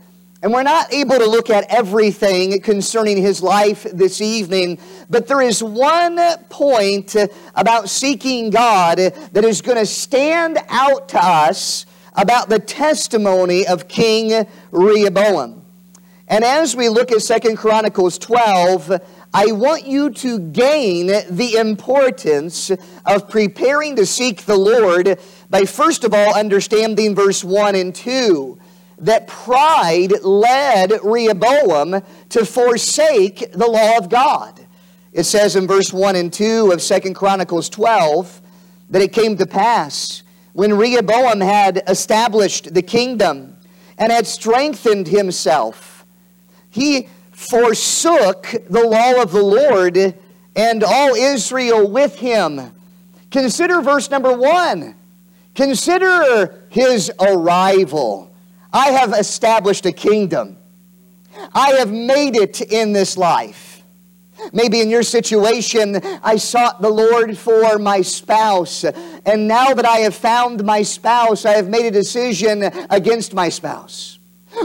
And 0.43 0.53
we're 0.53 0.63
not 0.63 0.93
able 0.93 1.17
to 1.17 1.27
look 1.27 1.49
at 1.49 1.65
everything 1.71 2.61
concerning 2.61 3.17
his 3.17 3.43
life 3.43 3.85
this 3.85 4.21
evening, 4.21 4.79
but 5.09 5.27
there 5.27 5.41
is 5.41 5.63
one 5.63 6.21
point 6.51 7.17
about 7.55 7.89
seeking 7.89 8.51
God 8.51 8.99
that 8.99 9.45
is 9.45 9.63
going 9.63 9.79
to 9.79 9.87
stand 9.87 10.59
out 10.69 11.09
to 11.11 11.25
us 11.25 11.87
about 12.15 12.51
the 12.51 12.59
testimony 12.59 13.67
of 13.67 13.89
King 13.89 14.47
Rehoboam. 14.73 15.65
And 16.29 16.45
as 16.45 16.77
we 16.77 16.91
look 16.91 17.13
at 17.13 17.23
Second 17.23 17.57
Chronicles 17.57 18.19
12, 18.19 19.01
I 19.33 19.53
want 19.53 19.87
you 19.87 20.11
to 20.11 20.39
gain 20.39 21.07
the 21.07 21.57
importance 21.59 22.71
of 23.07 23.29
preparing 23.29 23.97
to 23.97 24.05
seek 24.05 24.43
the 24.43 24.57
Lord 24.57 25.19
by 25.49 25.65
first 25.65 26.05
of 26.05 26.13
all 26.13 26.35
understanding 26.35 27.15
verse 27.15 27.43
1 27.43 27.75
and 27.75 27.95
2 27.95 28.59
that 28.99 29.27
pride 29.27 30.23
led 30.23 30.93
Rehoboam 31.03 32.03
to 32.31 32.45
forsake 32.45 33.53
the 33.53 33.67
law 33.67 33.99
of 33.99 34.09
God. 34.09 34.67
It 35.13 35.25
says 35.25 35.57
in 35.57 35.67
verse 35.67 35.93
1 35.93 36.17
and 36.17 36.33
2 36.33 36.73
of 36.73 36.83
Second 36.83 37.15
Chronicles 37.15 37.69
12 37.69 38.41
that 38.91 39.03
it 39.03 39.13
came 39.13 39.37
to 39.37 39.47
pass 39.47 40.23
when 40.57 40.73
Rehoboam 40.73 41.43
had 41.43 41.83
established 41.87 42.73
the 42.73 42.81
kingdom 42.81 43.59
and 43.99 44.11
had 44.11 44.27
strengthened 44.27 45.07
himself, 45.07 46.07
he 46.71 47.11
forsook 47.31 48.55
the 48.71 48.83
law 48.83 49.21
of 49.21 49.33
the 49.33 49.43
Lord 49.43 50.15
and 50.57 50.83
all 50.83 51.15
Israel 51.15 51.91
with 51.91 52.19
him. 52.19 52.73
Consider 53.31 53.83
verse 53.83 54.11
number 54.11 54.33
1. 54.33 54.95
Consider 55.55 56.67
his 56.71 57.13
arrival. 57.21 58.35
I 58.73 58.91
have 58.91 59.13
established 59.13 59.87
a 59.87 59.93
kingdom. 59.93 60.59
I 61.55 61.73
have 61.73 61.93
made 61.93 62.37
it 62.37 62.61
in 62.61 62.93
this 62.93 63.17
life. 63.17 63.83
Maybe 64.53 64.81
in 64.81 64.91
your 64.91 65.03
situation, 65.03 65.97
I 66.23 66.37
sought 66.37 66.83
the 66.83 66.91
Lord 66.91 67.39
for 67.39 67.79
my 67.79 68.03
spouse, 68.03 68.85
and 68.85 69.49
now 69.49 69.73
that 69.73 69.87
I 69.87 69.99
have 69.99 70.15
found 70.15 70.63
my 70.65 70.83
spouse, 70.83 71.47
I 71.47 71.53
have 71.53 71.69
made 71.69 71.87
a 71.87 71.91
decision 71.91 72.63
against 72.91 73.33
my 73.33 73.49
spouse. 73.49 74.19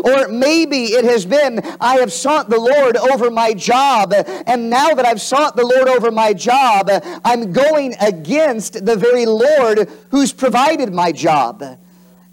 Or 0.04 0.28
maybe 0.28 0.86
it 0.86 1.06
has 1.06 1.26
been, 1.26 1.62
I 1.80 1.98
have 1.98 2.14
sought 2.14 2.50
the 2.50 2.60
Lord 2.60 2.96
over 2.98 3.30
my 3.30 3.54
job, 3.54 4.14
and 4.46 4.70
now 4.70 4.90
that 4.94 5.06
I've 5.06 5.22
sought 5.22 5.56
the 5.56 5.66
Lord 5.66 5.88
over 5.88 6.12
my 6.12 6.34
job, 6.34 6.90
I'm 7.24 7.52
going 7.52 7.96
against 8.00 8.86
the 8.86 8.96
very 8.96 9.26
Lord 9.26 9.90
who's 10.10 10.34
provided 10.34 10.94
my 10.94 11.12
job. 11.12 11.78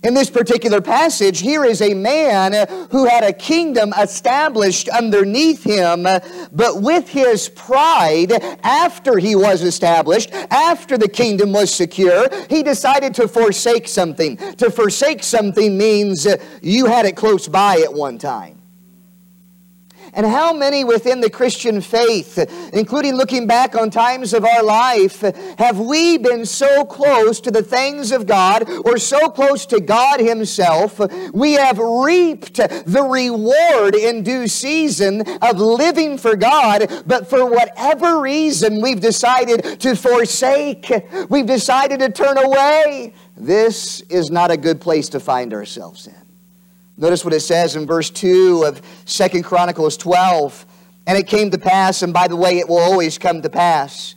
In 0.04 0.14
this 0.14 0.30
particular 0.30 0.80
passage, 0.80 1.40
here 1.40 1.64
is 1.64 1.82
a 1.82 1.92
man 1.92 2.52
who 2.92 3.06
had 3.06 3.24
a 3.24 3.32
kingdom 3.32 3.92
established 3.98 4.88
underneath 4.88 5.64
him, 5.64 6.04
but 6.52 6.80
with 6.82 7.08
his 7.08 7.48
pride, 7.48 8.32
after 8.62 9.18
he 9.18 9.34
was 9.34 9.62
established, 9.62 10.30
after 10.50 10.96
the 10.96 11.08
kingdom 11.08 11.52
was 11.52 11.74
secure, 11.74 12.28
he 12.48 12.62
decided 12.62 13.12
to 13.14 13.26
forsake 13.26 13.88
something. 13.88 14.36
To 14.36 14.70
forsake 14.70 15.24
something 15.24 15.76
means 15.76 16.28
you 16.62 16.86
had 16.86 17.04
it 17.04 17.16
close 17.16 17.48
by 17.48 17.78
at 17.78 17.92
one 17.92 18.18
time. 18.18 18.57
And 20.18 20.26
how 20.26 20.52
many 20.52 20.82
within 20.82 21.20
the 21.20 21.30
Christian 21.30 21.80
faith, 21.80 22.38
including 22.72 23.14
looking 23.14 23.46
back 23.46 23.76
on 23.76 23.88
times 23.88 24.34
of 24.34 24.44
our 24.44 24.64
life, 24.64 25.20
have 25.58 25.78
we 25.78 26.18
been 26.18 26.44
so 26.44 26.84
close 26.84 27.40
to 27.42 27.52
the 27.52 27.62
things 27.62 28.10
of 28.10 28.26
God 28.26 28.68
or 28.84 28.98
so 28.98 29.28
close 29.28 29.64
to 29.66 29.78
God 29.80 30.18
Himself, 30.18 30.98
we 31.32 31.52
have 31.52 31.78
reaped 31.78 32.56
the 32.56 33.06
reward 33.08 33.94
in 33.94 34.24
due 34.24 34.48
season 34.48 35.20
of 35.40 35.60
living 35.60 36.18
for 36.18 36.34
God, 36.34 37.04
but 37.06 37.30
for 37.30 37.48
whatever 37.48 38.20
reason 38.20 38.82
we've 38.82 39.00
decided 39.00 39.78
to 39.78 39.94
forsake, 39.94 40.90
we've 41.30 41.46
decided 41.46 42.00
to 42.00 42.10
turn 42.10 42.38
away. 42.38 43.14
This 43.36 44.00
is 44.08 44.32
not 44.32 44.50
a 44.50 44.56
good 44.56 44.80
place 44.80 45.10
to 45.10 45.20
find 45.20 45.54
ourselves 45.54 46.08
in. 46.08 46.17
Notice 46.98 47.24
what 47.24 47.32
it 47.32 47.40
says 47.40 47.76
in 47.76 47.86
verse 47.86 48.10
2 48.10 48.64
of 48.64 48.82
Second 49.04 49.44
Chronicles 49.44 49.96
12. 49.96 50.66
And 51.06 51.16
it 51.16 51.28
came 51.28 51.48
to 51.52 51.58
pass, 51.58 52.02
and 52.02 52.12
by 52.12 52.26
the 52.26 52.34
way, 52.34 52.58
it 52.58 52.68
will 52.68 52.78
always 52.78 53.18
come 53.18 53.40
to 53.40 53.48
pass. 53.48 54.16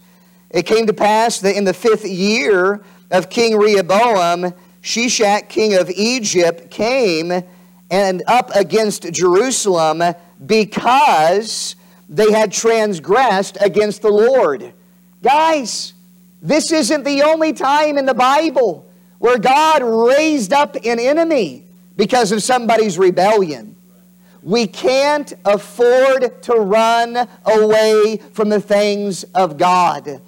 It 0.50 0.64
came 0.64 0.88
to 0.88 0.92
pass 0.92 1.38
that 1.40 1.56
in 1.56 1.62
the 1.62 1.72
fifth 1.72 2.04
year 2.04 2.82
of 3.12 3.30
King 3.30 3.56
Rehoboam, 3.56 4.52
Shishak, 4.82 5.48
king 5.48 5.74
of 5.74 5.90
Egypt, 5.90 6.70
came 6.70 7.32
and 7.88 8.22
up 8.26 8.50
against 8.56 9.10
Jerusalem 9.12 10.02
because 10.44 11.76
they 12.08 12.32
had 12.32 12.50
transgressed 12.50 13.58
against 13.60 14.02
the 14.02 14.10
Lord. 14.10 14.72
Guys, 15.22 15.94
this 16.42 16.72
isn't 16.72 17.04
the 17.04 17.22
only 17.22 17.52
time 17.52 17.96
in 17.96 18.06
the 18.06 18.14
Bible 18.14 18.90
where 19.20 19.38
God 19.38 19.82
raised 19.84 20.52
up 20.52 20.74
an 20.74 20.98
enemy 20.98 21.68
because 22.02 22.32
of 22.32 22.42
somebody's 22.42 22.98
rebellion. 22.98 23.76
We 24.42 24.66
can't 24.66 25.32
afford 25.44 26.42
to 26.42 26.54
run 26.54 27.28
away 27.46 28.16
from 28.32 28.48
the 28.48 28.60
things 28.60 29.22
of 29.36 29.56
God. 29.56 30.20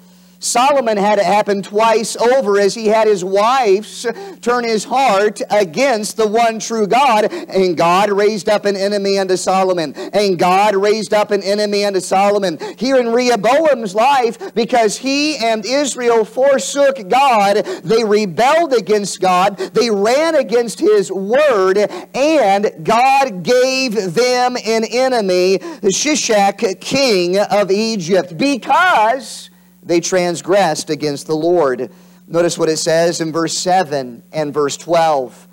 Solomon 0.45 0.97
had 0.97 1.17
it 1.17 1.25
happen 1.25 1.63
twice 1.63 2.15
over 2.15 2.59
as 2.59 2.75
he 2.75 2.85
had 2.85 3.07
his 3.07 3.25
wives 3.25 4.05
turn 4.41 4.63
his 4.63 4.83
heart 4.83 5.41
against 5.49 6.17
the 6.17 6.27
one 6.27 6.59
true 6.59 6.85
God. 6.85 7.33
And 7.33 7.75
God 7.75 8.11
raised 8.11 8.47
up 8.47 8.65
an 8.65 8.75
enemy 8.75 9.17
unto 9.17 9.37
Solomon. 9.37 9.93
And 9.95 10.37
God 10.37 10.75
raised 10.75 11.15
up 11.15 11.31
an 11.31 11.41
enemy 11.41 11.83
unto 11.83 11.99
Solomon. 11.99 12.59
Here 12.77 12.97
in 12.97 13.07
Rehoboam's 13.07 13.95
life, 13.95 14.53
because 14.53 14.97
he 14.97 15.35
and 15.37 15.65
Israel 15.65 16.23
forsook 16.23 17.09
God, 17.09 17.65
they 17.83 18.03
rebelled 18.03 18.73
against 18.73 19.19
God, 19.19 19.57
they 19.57 19.89
ran 19.89 20.35
against 20.35 20.79
his 20.79 21.11
word, 21.11 21.77
and 22.13 22.71
God 22.83 23.41
gave 23.41 24.13
them 24.13 24.57
an 24.57 24.83
enemy, 24.83 25.57
Shishak, 25.57 26.79
king 26.79 27.39
of 27.39 27.71
Egypt, 27.71 28.37
because 28.37 29.49
they 29.85 30.01
transgressed 30.01 30.89
against 30.89 31.27
the 31.27 31.35
Lord. 31.35 31.91
Notice 32.27 32.57
what 32.57 32.69
it 32.69 32.77
says 32.77 33.21
in 33.21 33.31
verse 33.31 33.55
7 33.57 34.23
and 34.33 34.53
verse 34.53 34.77
12. 34.77 35.47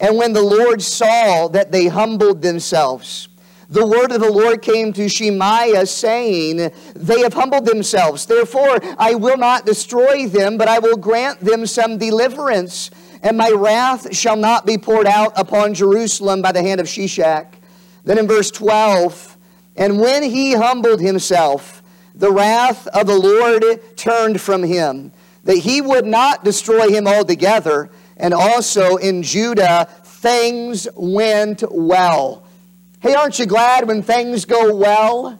And 0.00 0.18
when 0.18 0.32
the 0.32 0.42
Lord 0.42 0.82
saw 0.82 1.48
that 1.48 1.72
they 1.72 1.86
humbled 1.86 2.42
themselves, 2.42 3.28
the 3.68 3.86
word 3.86 4.12
of 4.12 4.20
the 4.20 4.30
Lord 4.30 4.62
came 4.62 4.92
to 4.92 5.08
Shemaiah, 5.08 5.86
saying, 5.86 6.70
They 6.94 7.20
have 7.20 7.32
humbled 7.32 7.66
themselves. 7.66 8.26
Therefore, 8.26 8.78
I 8.98 9.14
will 9.14 9.36
not 9.36 9.66
destroy 9.66 10.28
them, 10.28 10.56
but 10.56 10.68
I 10.68 10.78
will 10.78 10.96
grant 10.96 11.40
them 11.40 11.66
some 11.66 11.98
deliverance. 11.98 12.90
And 13.22 13.36
my 13.36 13.50
wrath 13.50 14.14
shall 14.14 14.36
not 14.36 14.66
be 14.66 14.78
poured 14.78 15.06
out 15.06 15.32
upon 15.36 15.74
Jerusalem 15.74 16.42
by 16.42 16.52
the 16.52 16.62
hand 16.62 16.80
of 16.80 16.86
Shishak. 16.86 17.54
Then 18.04 18.18
in 18.18 18.28
verse 18.28 18.52
12, 18.52 19.36
And 19.76 20.00
when 20.00 20.22
he 20.22 20.54
humbled 20.54 21.00
himself, 21.00 21.75
the 22.16 22.32
wrath 22.32 22.86
of 22.88 23.06
the 23.06 23.18
Lord 23.18 23.96
turned 23.96 24.40
from 24.40 24.62
him, 24.62 25.12
that 25.44 25.58
he 25.58 25.80
would 25.80 26.06
not 26.06 26.42
destroy 26.42 26.88
him 26.88 27.06
altogether. 27.06 27.90
And 28.16 28.32
also 28.32 28.96
in 28.96 29.22
Judah, 29.22 29.86
things 30.02 30.88
went 30.96 31.62
well. 31.70 32.44
Hey, 33.00 33.14
aren't 33.14 33.38
you 33.38 33.46
glad 33.46 33.86
when 33.86 34.02
things 34.02 34.46
go 34.46 34.74
well? 34.74 35.38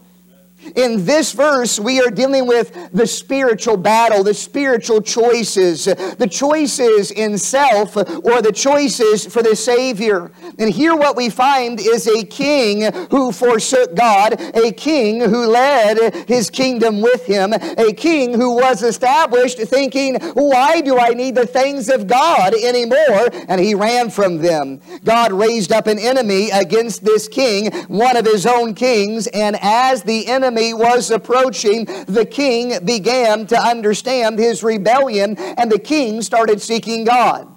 In 0.75 1.05
this 1.05 1.33
verse, 1.33 1.79
we 1.79 2.01
are 2.01 2.11
dealing 2.11 2.47
with 2.47 2.91
the 2.93 3.07
spiritual 3.07 3.77
battle, 3.77 4.25
the 4.25 4.35
spiritual 4.35 5.01
choices, 5.01 5.85
the 5.85 6.29
choices 6.31 7.11
in 7.11 7.39
self 7.39 7.97
or 7.97 8.43
the 8.43 8.53
choices 8.53 9.27
for 9.27 9.43
the 9.43 9.55
Savior. 9.55 10.31
And 10.59 10.71
here, 10.71 10.97
what 10.97 11.17
we 11.17 11.31
find 11.31 11.79
is 11.81 12.07
a 12.07 12.25
king 12.25 12.93
who 13.11 13.33
forsook 13.33 13.95
God, 13.95 14.41
a 14.41 14.73
king 14.73 15.21
who 15.21 15.47
led 15.47 16.15
his 16.29 16.51
kingdom 16.51 17.01
with 17.01 17.25
him, 17.27 17.53
a 17.53 17.93
king 17.93 18.35
who 18.35 18.57
was 18.57 18.83
established 18.83 19.59
thinking, 19.59 20.17
Why 20.35 20.81
do 20.81 20.99
I 20.99 21.11
need 21.11 21.35
the 21.35 21.47
things 21.47 21.89
of 21.89 22.07
God 22.07 22.55
anymore? 22.55 23.29
And 23.49 23.61
he 23.61 23.75
ran 23.75 24.11
from 24.11 24.39
them. 24.39 24.81
God 25.05 25.33
raised 25.33 25.73
up 25.73 25.87
an 25.87 25.99
enemy 25.99 26.51
against 26.51 27.05
this 27.05 27.29
king, 27.29 27.73
one 27.89 28.17
of 28.17 28.25
his 28.25 28.47
own 28.47 28.75
kings, 28.75 29.27
and 29.29 29.57
as 29.61 30.03
the 30.03 30.27
enemy 30.27 30.56
was 30.75 31.11
approaching, 31.11 31.85
the 32.07 32.27
king 32.27 32.85
began 32.85 33.47
to 33.49 33.59
understand 33.59 34.39
his 34.39 34.63
rebellion, 34.63 35.37
and 35.37 35.71
the 35.71 35.79
king 35.79 36.23
started 36.23 36.61
seeking 36.61 37.05
God. 37.05 37.49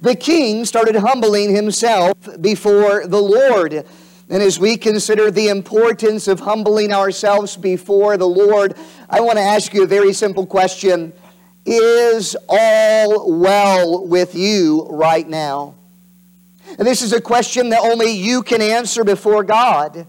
The 0.00 0.14
king 0.14 0.64
started 0.64 0.96
humbling 0.96 1.54
himself 1.54 2.14
before 2.40 3.06
the 3.06 3.20
Lord. 3.20 3.86
And 4.28 4.42
as 4.42 4.58
we 4.58 4.76
consider 4.76 5.30
the 5.30 5.48
importance 5.48 6.26
of 6.26 6.40
humbling 6.40 6.92
ourselves 6.92 7.56
before 7.56 8.16
the 8.16 8.26
Lord, 8.26 8.74
I 9.08 9.20
want 9.20 9.38
to 9.38 9.44
ask 9.44 9.72
you 9.72 9.84
a 9.84 9.86
very 9.86 10.12
simple 10.12 10.46
question 10.46 11.12
Is 11.64 12.36
all 12.48 13.38
well 13.40 14.06
with 14.06 14.34
you 14.34 14.86
right 14.90 15.28
now? 15.28 15.76
And 16.78 16.86
this 16.86 17.02
is 17.02 17.12
a 17.12 17.20
question 17.20 17.68
that 17.68 17.80
only 17.80 18.10
you 18.10 18.42
can 18.42 18.60
answer 18.60 19.04
before 19.04 19.44
God 19.44 20.06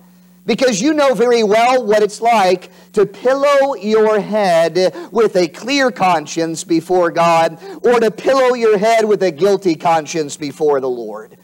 because 0.48 0.82
you 0.82 0.94
know 0.94 1.14
very 1.14 1.44
well 1.44 1.86
what 1.86 2.02
it's 2.02 2.22
like 2.22 2.72
to 2.94 3.06
pillow 3.06 3.76
your 3.76 4.20
head 4.20 4.96
with 5.12 5.36
a 5.36 5.48
clear 5.50 5.92
conscience 5.92 6.64
before 6.64 7.12
God 7.12 7.60
or 7.84 8.00
to 8.00 8.10
pillow 8.10 8.56
your 8.56 8.80
head 8.80 9.06
with 9.06 9.22
a 9.22 9.30
guilty 9.30 9.76
conscience 9.76 10.38
before 10.38 10.80
the 10.80 10.90
Lord. 10.90 11.38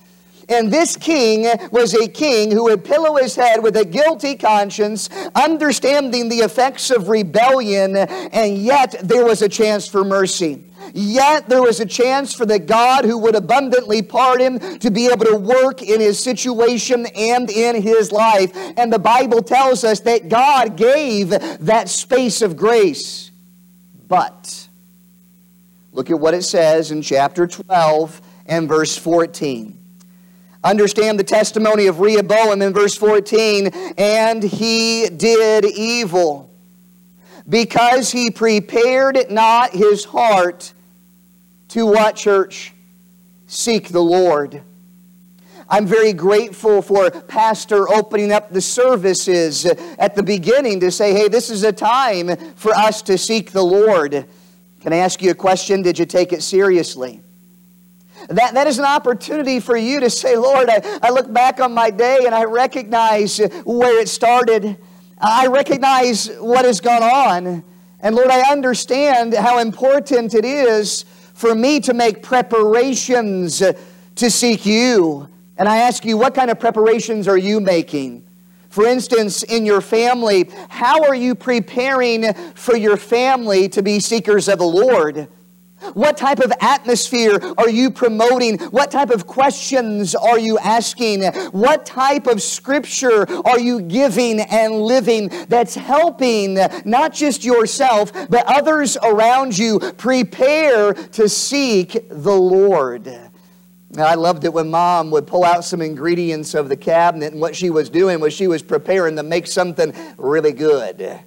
And 0.50 0.72
this 0.72 0.98
king 0.98 1.48
was 1.72 1.94
a 1.94 2.08
king 2.08 2.52
who 2.52 2.64
would 2.64 2.84
pillow 2.84 3.16
his 3.16 3.36
head 3.36 3.64
with 3.64 3.78
a 3.78 3.86
guilty 3.86 4.36
conscience, 4.36 5.10
understanding 5.36 6.30
the 6.30 6.40
effects 6.40 6.92
of 6.92 7.10
rebellion, 7.10 7.96
and 7.96 8.58
yet 8.58 8.96
there 9.04 9.24
was 9.24 9.42
a 9.42 9.50
chance 9.50 9.88
for 9.88 10.04
mercy. 10.04 10.64
Yet 10.94 11.50
there 11.50 11.62
was 11.62 11.80
a 11.80 11.86
chance 11.86 12.34
for 12.34 12.46
the 12.46 12.60
God 12.60 13.06
who 13.06 13.18
would 13.20 13.36
abundantly 13.36 14.02
pardon 14.02 14.80
to 14.80 14.92
be 14.92 15.08
able 15.08 15.26
to 15.26 15.36
work 15.36 15.82
in 15.82 16.00
his 16.00 16.22
situation 16.22 17.06
and 17.16 17.50
in 17.50 17.82
his 17.82 18.12
life. 18.12 18.52
And 18.78 18.92
the 18.92 19.00
Bible 19.00 19.42
tells 19.42 19.84
us 19.84 20.02
that 20.02 20.30
God 20.30 20.76
gave 20.76 21.30
that 21.30 21.90
space 21.90 22.42
of 22.42 22.58
grace. 22.58 23.32
But 24.08 24.68
look 25.92 26.10
at 26.10 26.20
what 26.20 26.34
it 26.34 26.44
says 26.44 26.92
in 26.92 27.02
chapter 27.02 27.48
12 27.48 28.22
and 28.46 28.68
verse 28.68 28.98
14. 28.98 29.80
Understand 30.64 31.20
the 31.20 31.26
testimony 31.26 31.88
of 31.88 32.00
Rehoboam 32.00 32.62
in 32.62 32.74
verse 32.74 32.96
14. 32.96 33.68
And 33.98 34.42
he 34.42 35.10
did 35.10 35.66
evil 35.66 36.53
because 37.48 38.12
he 38.12 38.32
prepared 38.32 39.18
not 39.30 39.72
his 39.72 40.06
heart 40.06 40.74
to 41.70 41.86
what, 41.86 42.16
church? 42.16 42.74
Seek 43.48 43.90
the 43.90 44.02
Lord. 44.02 44.64
I'm 45.70 45.86
very 45.88 46.14
grateful 46.14 46.82
for 46.82 47.10
Pastor 47.10 47.90
opening 47.90 48.32
up 48.32 48.52
the 48.52 48.62
services 48.62 49.66
at 49.66 50.16
the 50.16 50.24
beginning 50.24 50.82
to 50.82 50.92
say, 50.92 51.14
hey, 51.14 51.28
this 51.28 51.50
is 51.50 51.64
a 51.64 51.72
time 51.72 52.36
for 52.56 52.74
us 52.74 53.02
to 53.04 53.18
seek 53.18 53.52
the 53.52 53.64
Lord. 53.64 54.26
Can 54.82 54.94
I 54.94 54.98
ask 54.98 55.22
you 55.22 55.32
a 55.32 55.36
question? 55.36 55.82
Did 55.82 55.98
you 55.98 56.06
take 56.06 56.34
it 56.34 56.44
seriously? 56.44 57.22
That, 58.30 58.54
that 58.54 58.68
is 58.68 58.80
an 58.80 58.86
opportunity 58.86 59.60
for 59.60 59.76
you 59.76 60.00
to 60.02 60.10
say, 60.10 60.36
Lord, 60.36 60.70
I, 60.70 61.00
I 61.02 61.10
look 61.10 61.32
back 61.32 61.60
on 61.60 61.74
my 61.74 61.90
day 61.90 62.20
and 62.26 62.36
I 62.36 62.44
recognize 62.46 63.40
where 63.66 64.00
it 64.00 64.10
started. 64.10 64.78
I 65.26 65.48
recognize 65.48 66.28
what 66.40 66.66
has 66.66 66.82
gone 66.82 67.02
on. 67.02 67.64
And 68.02 68.16
Lord, 68.16 68.30
I 68.30 68.52
understand 68.52 69.34
how 69.34 69.60
important 69.60 70.34
it 70.34 70.44
is 70.44 71.06
for 71.34 71.56
me 71.56 71.80
to 71.80 71.94
make 71.94 72.22
preparations 72.22 73.60
to 73.60 74.30
seek 74.30 74.66
you. 74.66 75.30
And 75.58 75.70
I 75.70 75.78
ask 75.78 76.04
you, 76.04 76.18
what 76.18 76.36
kind 76.36 76.52
of 76.52 76.60
preparations 76.60 77.30
are 77.30 77.38
you 77.38 77.62
making? 77.62 78.26
For 78.68 78.86
instance, 78.86 79.44
in 79.44 79.66
your 79.66 79.80
family, 79.80 80.50
how 80.68 81.04
are 81.04 81.16
you 81.16 81.36
preparing 81.36 82.34
for 82.56 82.76
your 82.76 82.98
family 82.98 83.70
to 83.70 83.82
be 83.82 84.02
seekers 84.02 84.50
of 84.50 84.60
the 84.60 84.66
Lord? 84.66 85.30
What 85.94 86.18
type 86.18 86.40
of 86.40 86.52
atmosphere 86.60 87.40
are 87.58 87.70
you 87.70 87.92
promoting? 87.92 88.58
What 88.70 88.92
type 88.92 89.10
of 89.10 89.28
questions 89.28 90.16
are 90.16 90.40
you 90.40 90.58
asking? 90.60 91.24
What 91.52 91.86
type 91.86 92.28
of 92.28 92.42
scripture 92.42 93.30
are 93.46 93.60
you 93.60 93.82
giving 93.82 94.40
and 94.40 94.82
living 94.82 95.30
that's 95.50 95.76
helping 95.76 96.58
not 96.86 97.14
just 97.14 97.44
yourself, 97.44 98.12
but 98.30 98.46
others 98.48 98.98
around 99.04 99.58
you 99.58 99.80
prepare 99.80 100.94
to 100.94 101.30
seek 101.30 102.08
the 102.10 102.36
Lord? 102.36 103.06
Now, 103.92 104.08
I 104.08 104.16
loved 104.16 104.44
it 104.44 104.52
when 104.52 104.72
mom 104.72 105.12
would 105.12 105.28
pull 105.28 105.44
out 105.44 105.64
some 105.64 105.80
ingredients 105.80 106.56
of 106.56 106.68
the 106.68 106.76
cabinet, 106.76 107.32
and 107.32 107.40
what 107.40 107.56
she 107.56 107.70
was 107.70 107.92
doing 107.92 108.20
was 108.20 108.34
she 108.34 108.48
was 108.48 108.64
preparing 108.64 109.16
to 109.18 109.24
make 109.24 109.46
something 109.46 109.94
really 110.18 110.52
good 110.52 111.20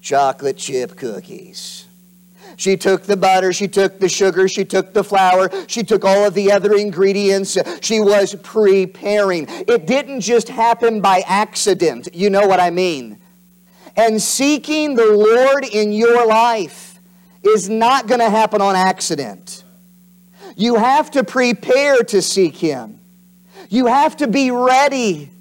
chocolate 0.00 0.56
chip 0.56 0.96
cookies. 0.96 1.86
She 2.56 2.76
took 2.76 3.04
the 3.04 3.16
butter, 3.16 3.52
she 3.52 3.68
took 3.68 3.98
the 3.98 4.08
sugar, 4.08 4.48
she 4.48 4.64
took 4.64 4.92
the 4.92 5.04
flour, 5.04 5.50
she 5.66 5.82
took 5.82 6.04
all 6.04 6.24
of 6.24 6.34
the 6.34 6.52
other 6.52 6.74
ingredients. 6.74 7.56
She 7.80 8.00
was 8.00 8.34
preparing. 8.42 9.46
It 9.48 9.86
didn't 9.86 10.20
just 10.20 10.48
happen 10.48 11.00
by 11.00 11.22
accident. 11.26 12.08
You 12.12 12.30
know 12.30 12.46
what 12.46 12.60
I 12.60 12.70
mean. 12.70 13.18
And 13.96 14.22
seeking 14.22 14.94
the 14.94 15.12
Lord 15.12 15.64
in 15.64 15.92
your 15.92 16.26
life 16.26 17.00
is 17.42 17.68
not 17.68 18.06
going 18.06 18.20
to 18.20 18.30
happen 18.30 18.60
on 18.60 18.76
accident. 18.76 19.64
You 20.56 20.76
have 20.76 21.10
to 21.12 21.24
prepare 21.24 22.02
to 22.04 22.22
seek 22.22 22.56
Him. 22.56 23.00
You 23.68 23.86
have 23.86 24.16
to 24.18 24.28
be 24.28 24.50
ready. 24.50 25.31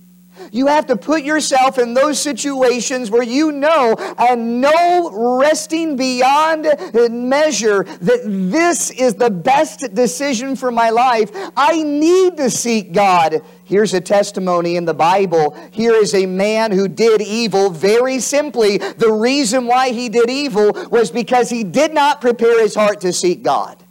You 0.52 0.68
have 0.68 0.86
to 0.88 0.98
put 0.98 1.24
yourself 1.24 1.78
in 1.78 1.94
those 1.94 2.22
situations 2.22 3.10
where 3.10 3.24
you 3.24 3.54
know 3.54 3.96
and 4.18 4.60
know 4.60 5.40
resting 5.40 5.96
beyond 5.96 6.68
measure 7.10 7.84
that 7.84 8.22
this 8.26 8.92
is 8.92 9.16
the 9.16 9.30
best 9.30 9.94
decision 9.94 10.58
for 10.58 10.70
my 10.70 10.90
life. 10.90 11.32
I 11.56 11.82
need 11.82 12.36
to 12.38 12.50
seek 12.50 12.92
God. 12.92 13.42
Here's 13.64 13.94
a 13.94 14.02
testimony 14.02 14.76
in 14.76 14.84
the 14.84 14.94
Bible. 14.94 15.58
Here 15.72 15.94
is 15.94 16.14
a 16.14 16.26
man 16.26 16.72
who 16.72 16.90
did 16.90 17.22
evil 17.22 17.70
very 17.70 18.20
simply. 18.20 18.78
The 18.78 19.12
reason 19.12 19.68
why 19.68 19.92
he 19.92 20.10
did 20.10 20.30
evil 20.30 20.74
was 20.92 21.12
because 21.12 21.50
he 21.50 21.64
did 21.64 21.94
not 21.94 22.20
prepare 22.20 22.62
his 22.62 22.76
heart 22.76 23.00
to 23.02 23.14
seek 23.14 23.42
God. 23.42 23.82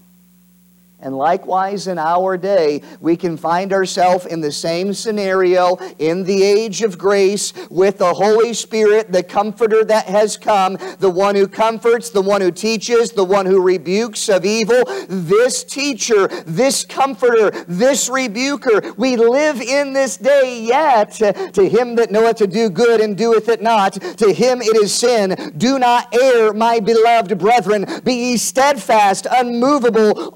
And 1.02 1.16
likewise, 1.16 1.86
in 1.86 1.98
our 1.98 2.36
day, 2.36 2.82
we 3.00 3.16
can 3.16 3.36
find 3.36 3.72
ourselves 3.72 4.26
in 4.26 4.40
the 4.40 4.52
same 4.52 4.92
scenario 4.92 5.76
in 5.98 6.24
the 6.24 6.42
age 6.42 6.82
of 6.82 6.98
grace 6.98 7.52
with 7.70 7.98
the 7.98 8.12
Holy 8.12 8.52
Spirit, 8.52 9.10
the 9.12 9.22
comforter 9.22 9.84
that 9.84 10.06
has 10.06 10.36
come, 10.36 10.76
the 10.98 11.10
one 11.10 11.34
who 11.34 11.48
comforts, 11.48 12.10
the 12.10 12.20
one 12.20 12.40
who 12.40 12.50
teaches, 12.50 13.12
the 13.12 13.24
one 13.24 13.46
who 13.46 13.62
rebukes 13.62 14.28
of 14.28 14.44
evil. 14.44 14.82
This 15.08 15.64
teacher, 15.64 16.28
this 16.46 16.84
comforter, 16.84 17.50
this 17.66 18.08
rebuker, 18.08 18.94
we 18.96 19.16
live 19.16 19.60
in 19.60 19.92
this 19.92 20.16
day 20.16 20.60
yet. 20.62 21.12
To 21.12 21.68
him 21.68 21.96
that 21.96 22.10
knoweth 22.10 22.36
to 22.36 22.46
do 22.46 22.68
good 22.68 23.00
and 23.00 23.16
doeth 23.16 23.48
it 23.48 23.62
not, 23.62 23.94
to 23.94 24.32
him 24.32 24.60
it 24.60 24.76
is 24.76 24.94
sin. 24.94 25.54
Do 25.56 25.78
not 25.78 26.14
err, 26.14 26.52
my 26.52 26.80
beloved 26.80 27.38
brethren. 27.38 27.86
Be 28.04 28.14
ye 28.14 28.36
steadfast, 28.36 29.26
unmovable, 29.30 30.32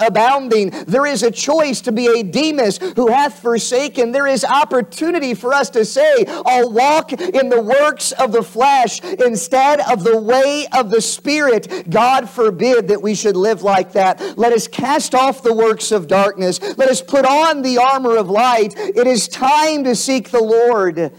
abounding. 0.00 0.70
There 0.86 1.06
is 1.06 1.22
a 1.22 1.30
choice 1.30 1.80
to 1.82 1.92
be 1.92 2.06
a 2.06 2.22
Demas 2.22 2.78
who 2.96 3.08
hath 3.08 3.40
forsaken. 3.40 4.12
There 4.12 4.26
is 4.26 4.44
opportunity 4.44 5.34
for 5.34 5.54
us 5.54 5.70
to 5.70 5.84
say, 5.84 6.24
I'll 6.28 6.72
walk 6.72 7.12
in 7.12 7.48
the 7.48 7.60
works 7.60 8.12
of 8.12 8.32
the 8.32 8.42
flesh 8.42 9.00
instead 9.00 9.80
of 9.80 10.04
the 10.04 10.20
way 10.20 10.66
of 10.72 10.90
the 10.90 11.00
Spirit. 11.00 11.90
God 11.90 12.28
forbid 12.28 12.88
that 12.88 13.02
we 13.02 13.14
should 13.14 13.36
live 13.36 13.62
like 13.62 13.92
that. 13.92 14.38
Let 14.38 14.52
us 14.52 14.68
cast 14.68 15.14
off 15.14 15.42
the 15.42 15.54
works 15.54 15.92
of 15.92 16.06
darkness. 16.06 16.60
Let 16.76 16.88
us 16.88 17.02
put 17.02 17.24
on 17.24 17.62
the 17.62 17.78
armor 17.78 18.16
of 18.16 18.28
light. 18.28 18.74
It 18.76 19.06
is 19.06 19.28
time 19.28 19.84
to 19.84 19.94
seek 19.94 20.30
the 20.30 20.42
Lord. 20.42 21.12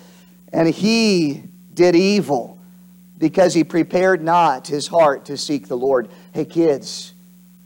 And 0.53 0.67
he 0.67 1.43
did 1.73 1.95
evil 1.95 2.59
because 3.17 3.53
he 3.53 3.63
prepared 3.63 4.21
not 4.21 4.67
his 4.67 4.87
heart 4.87 5.25
to 5.25 5.37
seek 5.37 5.67
the 5.67 5.77
Lord. 5.77 6.09
Hey, 6.33 6.45
kids, 6.45 7.10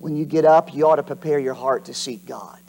when 0.06 0.16
you 0.16 0.24
get 0.24 0.46
up, 0.46 0.72
you 0.72 0.88
ought 0.88 0.98
to 0.98 1.04
prepare 1.04 1.40
your 1.40 1.56
heart 1.56 1.86
to 1.86 1.94
seek 1.96 2.28
God. 2.28 2.60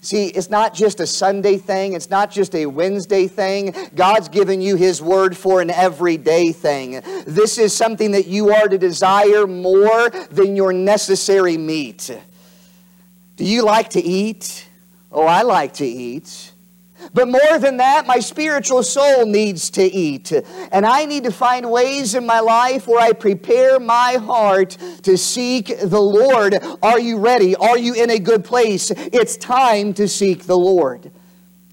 See, 0.00 0.28
it's 0.28 0.48
not 0.48 0.72
just 0.72 0.98
a 0.98 1.06
Sunday 1.06 1.58
thing, 1.58 1.92
it's 1.92 2.08
not 2.08 2.30
just 2.30 2.54
a 2.54 2.64
Wednesday 2.64 3.26
thing. 3.26 3.74
God's 3.94 4.30
given 4.30 4.62
you 4.62 4.76
His 4.76 5.02
Word 5.02 5.36
for 5.36 5.60
an 5.60 5.68
everyday 5.68 6.52
thing. 6.52 7.02
This 7.26 7.58
is 7.58 7.76
something 7.76 8.12
that 8.12 8.26
you 8.28 8.48
are 8.48 8.66
to 8.66 8.78
desire 8.78 9.46
more 9.46 10.08
than 10.08 10.56
your 10.56 10.72
necessary 10.72 11.58
meat. 11.58 12.10
Do 13.36 13.44
you 13.44 13.62
like 13.62 13.90
to 13.90 14.00
eat? 14.00 14.66
Oh, 15.12 15.26
I 15.26 15.42
like 15.42 15.74
to 15.74 15.86
eat. 15.86 16.52
But 17.12 17.28
more 17.28 17.58
than 17.58 17.78
that, 17.78 18.06
my 18.06 18.18
spiritual 18.18 18.82
soul 18.82 19.26
needs 19.26 19.70
to 19.70 19.82
eat. 19.82 20.32
And 20.72 20.84
I 20.86 21.04
need 21.04 21.24
to 21.24 21.32
find 21.32 21.70
ways 21.70 22.14
in 22.14 22.26
my 22.26 22.40
life 22.40 22.86
where 22.86 23.00
I 23.00 23.12
prepare 23.12 23.78
my 23.78 24.14
heart 24.14 24.76
to 25.02 25.16
seek 25.16 25.78
the 25.80 26.00
Lord. 26.00 26.58
Are 26.82 27.00
you 27.00 27.18
ready? 27.18 27.56
Are 27.56 27.78
you 27.78 27.94
in 27.94 28.10
a 28.10 28.18
good 28.18 28.44
place? 28.44 28.90
It's 28.90 29.36
time 29.36 29.94
to 29.94 30.08
seek 30.08 30.44
the 30.44 30.58
Lord. 30.58 31.10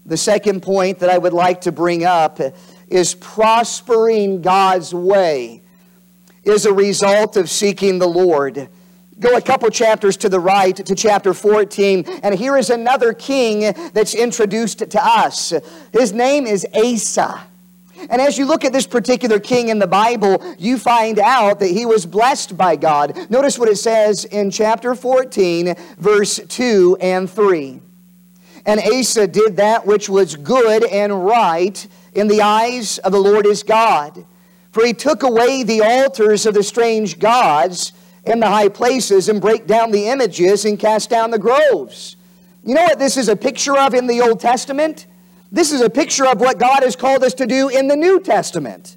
The 0.06 0.16
second 0.16 0.62
point 0.62 0.98
that 0.98 1.10
I 1.10 1.18
would 1.18 1.32
like 1.32 1.62
to 1.62 1.72
bring 1.72 2.04
up 2.04 2.40
is 2.88 3.14
prospering 3.14 4.42
God's 4.42 4.94
way 4.94 5.62
is 6.44 6.66
a 6.66 6.72
result 6.72 7.36
of 7.36 7.48
seeking 7.48 7.98
the 7.98 8.06
Lord. 8.06 8.68
Go 9.24 9.38
a 9.38 9.40
couple 9.40 9.70
chapters 9.70 10.18
to 10.18 10.28
the 10.28 10.38
right 10.38 10.76
to 10.76 10.94
chapter 10.94 11.32
14, 11.32 12.04
and 12.22 12.34
here 12.34 12.58
is 12.58 12.68
another 12.68 13.14
king 13.14 13.72
that's 13.94 14.14
introduced 14.14 14.80
to 14.80 15.02
us. 15.02 15.54
His 15.94 16.12
name 16.12 16.46
is 16.46 16.66
Asa. 16.74 17.40
And 18.10 18.20
as 18.20 18.36
you 18.36 18.44
look 18.44 18.66
at 18.66 18.74
this 18.74 18.86
particular 18.86 19.40
king 19.40 19.70
in 19.70 19.78
the 19.78 19.86
Bible, 19.86 20.44
you 20.58 20.76
find 20.76 21.18
out 21.18 21.58
that 21.60 21.70
he 21.70 21.86
was 21.86 22.04
blessed 22.04 22.58
by 22.58 22.76
God. 22.76 23.30
Notice 23.30 23.58
what 23.58 23.70
it 23.70 23.76
says 23.76 24.26
in 24.26 24.50
chapter 24.50 24.94
14, 24.94 25.74
verse 25.96 26.38
2 26.46 26.98
and 27.00 27.30
3. 27.30 27.80
And 28.66 28.78
Asa 28.78 29.26
did 29.26 29.56
that 29.56 29.86
which 29.86 30.10
was 30.10 30.36
good 30.36 30.84
and 30.84 31.24
right 31.24 31.88
in 32.12 32.28
the 32.28 32.42
eyes 32.42 32.98
of 32.98 33.12
the 33.12 33.20
Lord 33.20 33.46
his 33.46 33.62
God. 33.62 34.26
For 34.70 34.84
he 34.84 34.92
took 34.92 35.22
away 35.22 35.62
the 35.62 35.80
altars 35.80 36.44
of 36.44 36.52
the 36.52 36.62
strange 36.62 37.18
gods 37.18 37.94
in 38.26 38.40
the 38.40 38.48
high 38.48 38.68
places 38.68 39.28
and 39.28 39.40
break 39.40 39.66
down 39.66 39.90
the 39.90 40.08
images 40.08 40.64
and 40.64 40.78
cast 40.78 41.10
down 41.10 41.30
the 41.30 41.38
groves. 41.38 42.16
You 42.64 42.74
know 42.74 42.84
what 42.84 42.98
this 42.98 43.16
is 43.16 43.28
a 43.28 43.36
picture 43.36 43.76
of 43.76 43.94
in 43.94 44.06
the 44.06 44.22
Old 44.22 44.40
Testament? 44.40 45.06
This 45.52 45.70
is 45.70 45.80
a 45.80 45.90
picture 45.90 46.26
of 46.26 46.40
what 46.40 46.58
God 46.58 46.82
has 46.82 46.96
called 46.96 47.22
us 47.22 47.34
to 47.34 47.46
do 47.46 47.68
in 47.68 47.88
the 47.88 47.96
New 47.96 48.20
Testament 48.20 48.96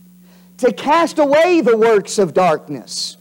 to 0.58 0.74
cast 0.74 1.20
away 1.20 1.62
the 1.62 1.78
works 1.78 2.18
of 2.18 2.34
darkness 2.34 3.18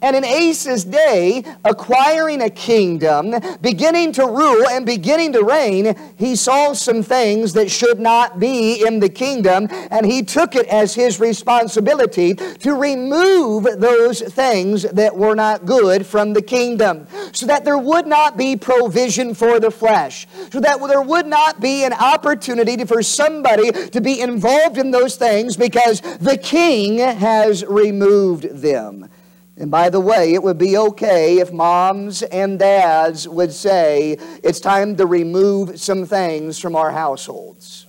and 0.00 0.16
in 0.16 0.24
Asa's 0.24 0.84
day, 0.84 1.44
acquiring 1.64 2.42
a 2.42 2.50
kingdom, 2.50 3.34
beginning 3.60 4.12
to 4.12 4.26
rule 4.26 4.66
and 4.68 4.86
beginning 4.86 5.32
to 5.32 5.42
reign, 5.42 5.94
he 6.16 6.36
saw 6.36 6.72
some 6.72 7.02
things 7.02 7.52
that 7.54 7.70
should 7.70 8.00
not 8.00 8.38
be 8.38 8.84
in 8.86 9.00
the 9.00 9.08
kingdom, 9.08 9.68
and 9.90 10.06
he 10.06 10.22
took 10.22 10.54
it 10.54 10.66
as 10.66 10.94
his 10.94 11.20
responsibility 11.20 12.34
to 12.34 12.74
remove 12.74 13.64
those 13.80 14.20
things 14.20 14.82
that 14.82 15.16
were 15.16 15.34
not 15.34 15.66
good 15.66 16.06
from 16.06 16.32
the 16.32 16.42
kingdom, 16.42 17.06
so 17.32 17.46
that 17.46 17.64
there 17.64 17.78
would 17.78 18.06
not 18.06 18.36
be 18.36 18.56
provision 18.56 19.34
for 19.34 19.60
the 19.60 19.70
flesh, 19.70 20.26
so 20.50 20.60
that 20.60 20.80
there 20.86 21.02
would 21.02 21.26
not 21.26 21.60
be 21.60 21.84
an 21.84 21.92
opportunity 21.92 22.84
for 22.84 23.02
somebody 23.02 23.70
to 23.90 24.00
be 24.00 24.20
involved 24.20 24.78
in 24.78 24.90
those 24.90 25.16
things 25.16 25.56
because 25.56 26.00
the 26.18 26.36
king 26.36 26.98
has 26.98 27.64
removed 27.64 28.44
them. 28.60 29.08
And 29.56 29.70
by 29.70 29.88
the 29.88 30.00
way, 30.00 30.34
it 30.34 30.42
would 30.42 30.58
be 30.58 30.76
okay 30.76 31.38
if 31.38 31.52
moms 31.52 32.22
and 32.22 32.58
dads 32.58 33.28
would 33.28 33.52
say, 33.52 34.16
it's 34.42 34.58
time 34.58 34.96
to 34.96 35.06
remove 35.06 35.78
some 35.80 36.06
things 36.06 36.58
from 36.58 36.74
our 36.74 36.90
households. 36.90 37.86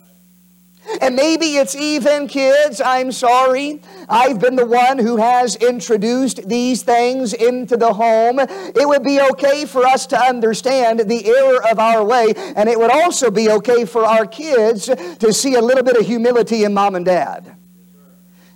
And 1.02 1.16
maybe 1.16 1.58
it's 1.58 1.76
even 1.76 2.28
kids, 2.28 2.80
I'm 2.80 3.12
sorry. 3.12 3.82
I've 4.08 4.40
been 4.40 4.56
the 4.56 4.68
one 4.68 5.00
who 5.00 5.18
has 5.18 5.56
introduced 5.56 6.48
these 6.48 6.84
things 6.84 7.34
into 7.34 7.76
the 7.76 7.92
home. 7.92 8.38
It 8.40 8.88
would 8.88 9.04
be 9.04 9.20
okay 9.32 9.66
for 9.66 9.84
us 9.84 10.06
to 10.08 10.20
understand 10.20 11.00
the 11.00 11.26
error 11.26 11.68
of 11.68 11.80
our 11.80 12.04
way, 12.04 12.34
and 12.56 12.70
it 12.70 12.78
would 12.78 12.92
also 12.92 13.32
be 13.32 13.50
okay 13.50 13.86
for 13.86 14.06
our 14.06 14.28
kids 14.28 14.86
to 14.86 15.34
see 15.34 15.56
a 15.56 15.62
little 15.62 15.84
bit 15.84 15.98
of 15.98 16.06
humility 16.06 16.64
in 16.64 16.76
mom 16.76 16.94
and 16.94 17.06
dad 17.06 17.56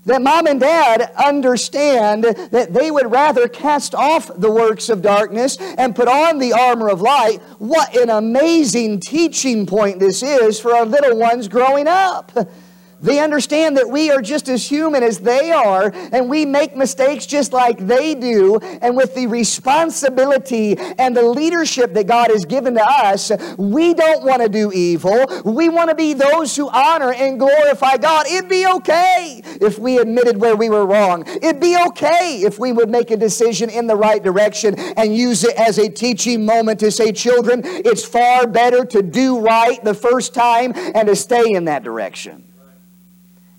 that 0.10 0.22
mom 0.22 0.48
and 0.48 0.60
dad 0.60 1.14
understand 1.24 2.24
that 2.24 2.74
they 2.74 2.90
would 2.90 3.12
rather 3.12 3.48
cast 3.48 3.94
off 3.94 4.32
the 4.36 4.52
works 4.52 4.90
of 4.90 5.02
darkness 5.02 5.58
and 5.78 5.96
put 5.96 6.08
on 6.08 6.40
the 6.40 6.52
armor 6.52 6.90
of 6.90 7.00
light. 7.00 7.38
What 7.60 7.96
an 7.96 8.10
amazing 8.10 9.02
teaching 9.02 9.66
point 9.66 10.00
this 10.00 10.24
is 10.24 10.60
for 10.60 10.76
our 10.76 10.86
little 10.86 11.18
ones 11.18 11.48
growing 11.48 11.88
up. 11.88 12.32
They 13.02 13.20
understand 13.20 13.78
that 13.78 13.90
we 13.90 14.12
are 14.12 14.22
just 14.22 14.50
as 14.50 14.68
human 14.68 15.04
as 15.04 15.20
they 15.20 15.52
are, 15.52 15.92
and 16.12 16.30
we 16.30 16.46
make 16.46 16.76
mistakes 16.76 17.26
just 17.26 17.54
like 17.54 17.78
they 17.78 18.14
do. 18.14 18.58
And 18.82 18.98
with 18.98 19.16
the 19.16 19.28
responsibility 19.28 20.78
and 20.78 21.16
the 21.16 21.24
leadership 21.24 21.94
that 21.94 22.08
God 22.08 22.30
has 22.30 22.46
given 22.46 22.76
to 22.76 22.84
us, 22.84 23.32
we 23.58 23.94
don't 23.94 24.26
want 24.26 24.42
to 24.42 24.50
do 24.50 24.72
evil. 24.72 25.26
We 25.46 25.70
want 25.70 25.90
to 25.90 25.96
be 25.96 26.14
those 26.14 26.56
who 26.56 26.70
honor 26.70 27.14
and 27.14 27.40
glorify 27.40 27.98
God. 27.98 28.28
It'd 28.28 28.50
be 28.50 28.66
okay 28.68 29.42
if 29.62 29.80
we 29.80 29.98
admitted 29.98 30.38
where 30.38 30.56
we 30.56 30.70
were 30.70 30.86
wrong. 30.86 31.24
It'd 31.28 31.62
be 31.62 31.78
okay 31.88 32.42
if 32.44 32.60
we 32.60 32.74
would 32.74 32.90
make 32.90 33.12
a 33.12 33.18
decision 33.18 33.70
in 33.70 33.88
the 33.88 33.96
right 33.96 34.22
direction 34.22 34.76
and 34.78 35.16
use 35.16 35.44
it 35.44 35.56
as 35.56 35.78
a 35.78 35.90
teaching 35.90 36.46
moment 36.46 36.80
to 36.82 36.92
say, 36.92 37.12
children, 37.12 37.62
it's 37.64 38.04
far 38.04 38.46
better 38.48 38.84
to 38.86 39.02
do 39.02 39.40
right 39.40 39.82
the 39.84 39.94
first 39.94 40.34
time 40.34 40.74
and 40.76 41.08
to 41.08 41.16
stay 41.16 41.54
in 41.54 41.66
that 41.66 41.84
direction 41.84 42.49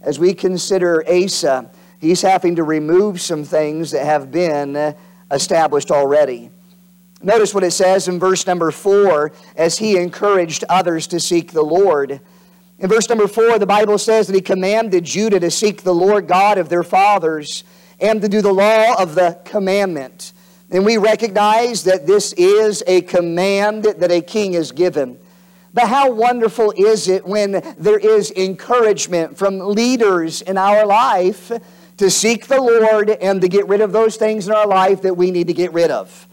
as 0.00 0.18
we 0.18 0.34
consider 0.34 1.04
Asa, 1.08 1.70
he's 1.98 2.22
having 2.22 2.56
to 2.56 2.62
remove 2.62 3.20
some 3.20 3.44
things 3.44 3.90
that 3.90 4.04
have 4.04 4.30
been 4.30 4.76
uh, 4.76 4.92
established 5.30 5.90
already. 5.90 6.50
Notice 7.22 7.52
what 7.52 7.64
it 7.64 7.72
says 7.72 8.08
in 8.08 8.18
verse 8.18 8.46
number 8.46 8.70
four 8.70 9.32
as 9.54 9.78
he 9.78 9.96
encouraged 9.96 10.64
others 10.68 11.06
to 11.08 11.20
seek 11.20 11.52
the 11.52 11.62
Lord. 11.62 12.20
In 12.78 12.88
verse 12.88 13.10
number 13.10 13.28
four, 13.28 13.58
the 13.58 13.66
Bible 13.66 13.98
says 13.98 14.26
that 14.26 14.34
he 14.34 14.40
commanded 14.40 15.04
Judah 15.04 15.38
to 15.38 15.50
seek 15.50 15.82
the 15.82 15.94
Lord 15.94 16.26
God 16.26 16.56
of 16.56 16.70
their 16.70 16.82
fathers 16.82 17.62
and 18.00 18.22
to 18.22 18.28
do 18.28 18.40
the 18.40 18.54
law 18.54 18.94
of 18.98 19.14
the 19.14 19.38
commandment. 19.44 20.32
And 20.70 20.86
we 20.86 20.96
recognize 20.96 21.84
that 21.84 22.06
this 22.06 22.32
is 22.34 22.82
a 22.86 23.02
command 23.02 23.84
that 23.84 24.10
a 24.10 24.22
king 24.22 24.54
is 24.54 24.72
given. 24.72 25.18
But 25.72 25.88
how 25.88 26.10
wonderful 26.10 26.72
is 26.76 27.08
it 27.08 27.24
when 27.24 27.62
there 27.78 27.98
is 27.98 28.32
encouragement 28.32 29.38
from 29.38 29.58
leaders 29.60 30.42
in 30.42 30.58
our 30.58 30.84
life 30.84 31.52
to 31.98 32.10
seek 32.10 32.46
the 32.48 32.60
Lord 32.60 33.10
and 33.10 33.40
to 33.40 33.48
get 33.48 33.68
rid 33.68 33.80
of 33.80 33.92
those 33.92 34.16
things 34.16 34.48
in 34.48 34.54
our 34.54 34.66
life 34.66 35.02
that 35.02 35.16
we 35.16 35.30
need 35.30 35.46
to 35.46 35.52
get 35.52 35.72
rid 35.72 35.90
of? 35.90 36.26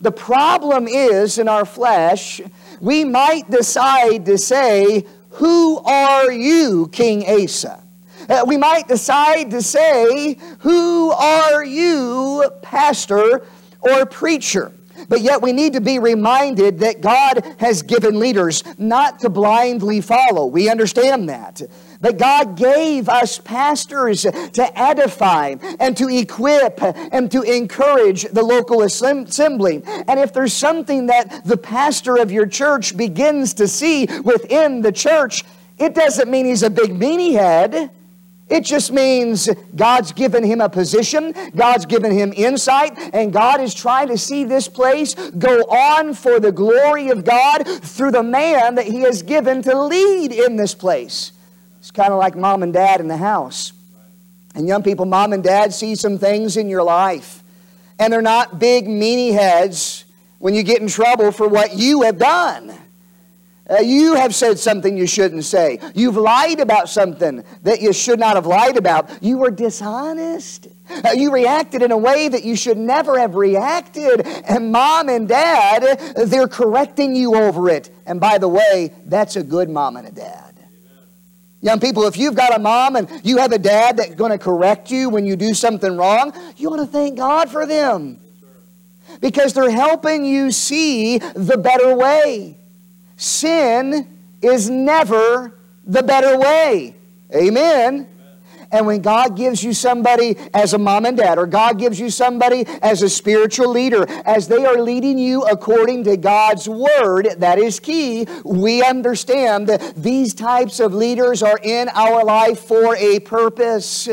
The 0.00 0.10
problem 0.10 0.88
is 0.88 1.38
in 1.38 1.46
our 1.46 1.64
flesh, 1.64 2.40
we 2.80 3.04
might 3.04 3.48
decide 3.50 4.24
to 4.26 4.38
say, 4.38 5.04
Who 5.30 5.78
are 5.78 6.32
you, 6.32 6.88
King 6.88 7.24
Asa? 7.28 7.82
Uh, 8.28 8.44
we 8.46 8.56
might 8.56 8.88
decide 8.88 9.50
to 9.50 9.62
say, 9.62 10.36
Who 10.60 11.10
are 11.10 11.64
you, 11.64 12.50
pastor 12.62 13.46
or 13.80 14.06
preacher? 14.06 14.72
But 15.10 15.22
yet 15.22 15.42
we 15.42 15.52
need 15.52 15.72
to 15.72 15.80
be 15.80 15.98
reminded 15.98 16.78
that 16.78 17.00
God 17.00 17.44
has 17.58 17.82
given 17.82 18.20
leaders 18.20 18.62
not 18.78 19.18
to 19.18 19.28
blindly 19.28 20.00
follow. 20.00 20.46
We 20.46 20.70
understand 20.70 21.28
that. 21.28 21.60
But 22.00 22.16
God 22.16 22.56
gave 22.56 23.08
us 23.08 23.38
pastors 23.38 24.22
to 24.22 24.78
edify 24.78 25.56
and 25.80 25.96
to 25.96 26.08
equip 26.08 26.80
and 26.80 27.28
to 27.32 27.42
encourage 27.42 28.22
the 28.22 28.44
local 28.44 28.82
assembly. 28.82 29.82
And 29.84 30.20
if 30.20 30.32
there's 30.32 30.52
something 30.52 31.06
that 31.06 31.44
the 31.44 31.56
pastor 31.56 32.16
of 32.16 32.30
your 32.30 32.46
church 32.46 32.96
begins 32.96 33.54
to 33.54 33.66
see 33.66 34.06
within 34.22 34.80
the 34.80 34.92
church, 34.92 35.42
it 35.76 35.96
doesn't 35.96 36.30
mean 36.30 36.46
he's 36.46 36.62
a 36.62 36.70
big 36.70 36.92
meanie 36.92 37.32
head. 37.32 37.90
It 38.50 38.64
just 38.64 38.90
means 38.90 39.48
God's 39.76 40.10
given 40.10 40.42
him 40.42 40.60
a 40.60 40.68
position, 40.68 41.32
God's 41.54 41.86
given 41.86 42.10
him 42.10 42.32
insight, 42.36 42.98
and 43.14 43.32
God 43.32 43.60
is 43.60 43.72
trying 43.72 44.08
to 44.08 44.18
see 44.18 44.42
this 44.42 44.66
place 44.66 45.14
go 45.14 45.60
on 45.62 46.14
for 46.14 46.40
the 46.40 46.50
glory 46.50 47.10
of 47.10 47.24
God 47.24 47.64
through 47.66 48.10
the 48.10 48.24
man 48.24 48.74
that 48.74 48.86
he 48.86 49.02
has 49.02 49.22
given 49.22 49.62
to 49.62 49.80
lead 49.80 50.32
in 50.32 50.56
this 50.56 50.74
place. 50.74 51.30
It's 51.78 51.92
kind 51.92 52.12
of 52.12 52.18
like 52.18 52.34
mom 52.34 52.64
and 52.64 52.72
dad 52.72 53.00
in 53.00 53.06
the 53.06 53.16
house. 53.16 53.72
And 54.56 54.66
young 54.66 54.82
people, 54.82 55.06
mom 55.06 55.32
and 55.32 55.44
dad 55.44 55.72
see 55.72 55.94
some 55.94 56.18
things 56.18 56.56
in 56.56 56.68
your 56.68 56.82
life, 56.82 57.44
and 58.00 58.12
they're 58.12 58.20
not 58.20 58.58
big 58.58 58.86
meanie 58.86 59.32
heads 59.32 60.04
when 60.40 60.54
you 60.54 60.64
get 60.64 60.80
in 60.80 60.88
trouble 60.88 61.30
for 61.30 61.46
what 61.46 61.74
you 61.74 62.02
have 62.02 62.18
done. 62.18 62.76
Uh, 63.70 63.78
you 63.78 64.14
have 64.14 64.34
said 64.34 64.58
something 64.58 64.96
you 64.96 65.06
shouldn't 65.06 65.44
say. 65.44 65.78
You've 65.94 66.16
lied 66.16 66.58
about 66.58 66.88
something 66.88 67.44
that 67.62 67.80
you 67.80 67.92
should 67.92 68.18
not 68.18 68.34
have 68.34 68.46
lied 68.46 68.76
about. 68.76 69.22
You 69.22 69.38
were 69.38 69.50
dishonest. 69.50 70.66
Uh, 70.90 71.10
you 71.12 71.32
reacted 71.32 71.82
in 71.82 71.92
a 71.92 71.96
way 71.96 72.28
that 72.28 72.42
you 72.42 72.56
should 72.56 72.76
never 72.76 73.18
have 73.18 73.36
reacted. 73.36 74.26
And 74.26 74.72
mom 74.72 75.08
and 75.08 75.28
dad, 75.28 76.16
they're 76.16 76.48
correcting 76.48 77.14
you 77.14 77.36
over 77.36 77.68
it. 77.68 77.94
And 78.06 78.20
by 78.20 78.38
the 78.38 78.48
way, 78.48 78.92
that's 79.06 79.36
a 79.36 79.42
good 79.42 79.70
mom 79.70 79.96
and 79.96 80.08
a 80.08 80.12
dad. 80.12 80.50
Young 81.62 81.78
people, 81.78 82.06
if 82.06 82.16
you've 82.16 82.34
got 82.34 82.56
a 82.56 82.58
mom 82.58 82.96
and 82.96 83.08
you 83.22 83.36
have 83.36 83.52
a 83.52 83.58
dad 83.58 83.98
that's 83.98 84.14
going 84.14 84.32
to 84.32 84.38
correct 84.38 84.90
you 84.90 85.10
when 85.10 85.26
you 85.26 85.36
do 85.36 85.52
something 85.52 85.96
wrong, 85.96 86.32
you 86.56 86.70
want 86.70 86.80
to 86.80 86.86
thank 86.86 87.18
God 87.18 87.50
for 87.50 87.66
them. 87.66 88.18
Because 89.20 89.52
they're 89.52 89.70
helping 89.70 90.24
you 90.24 90.50
see 90.50 91.18
the 91.18 91.58
better 91.58 91.94
way. 91.94 92.59
Sin 93.20 94.08
is 94.40 94.70
never 94.70 95.52
the 95.84 96.02
better 96.02 96.38
way. 96.38 96.96
Amen. 97.34 98.08
And 98.72 98.86
when 98.86 99.02
God 99.02 99.36
gives 99.36 99.62
you 99.62 99.74
somebody 99.74 100.38
as 100.54 100.72
a 100.72 100.78
mom 100.78 101.04
and 101.04 101.18
dad, 101.18 101.36
or 101.36 101.46
God 101.46 101.78
gives 101.78 102.00
you 102.00 102.08
somebody 102.08 102.64
as 102.80 103.02
a 103.02 103.10
spiritual 103.10 103.68
leader, 103.68 104.06
as 104.24 104.48
they 104.48 104.64
are 104.64 104.80
leading 104.80 105.18
you 105.18 105.42
according 105.42 106.04
to 106.04 106.16
God's 106.16 106.66
word, 106.66 107.28
that 107.38 107.58
is 107.58 107.78
key. 107.78 108.26
We 108.42 108.82
understand 108.82 109.66
that 109.66 109.96
these 109.96 110.32
types 110.32 110.80
of 110.80 110.94
leaders 110.94 111.42
are 111.42 111.58
in 111.62 111.90
our 111.90 112.24
life 112.24 112.60
for 112.60 112.96
a 112.96 113.18
purpose. 113.20 114.08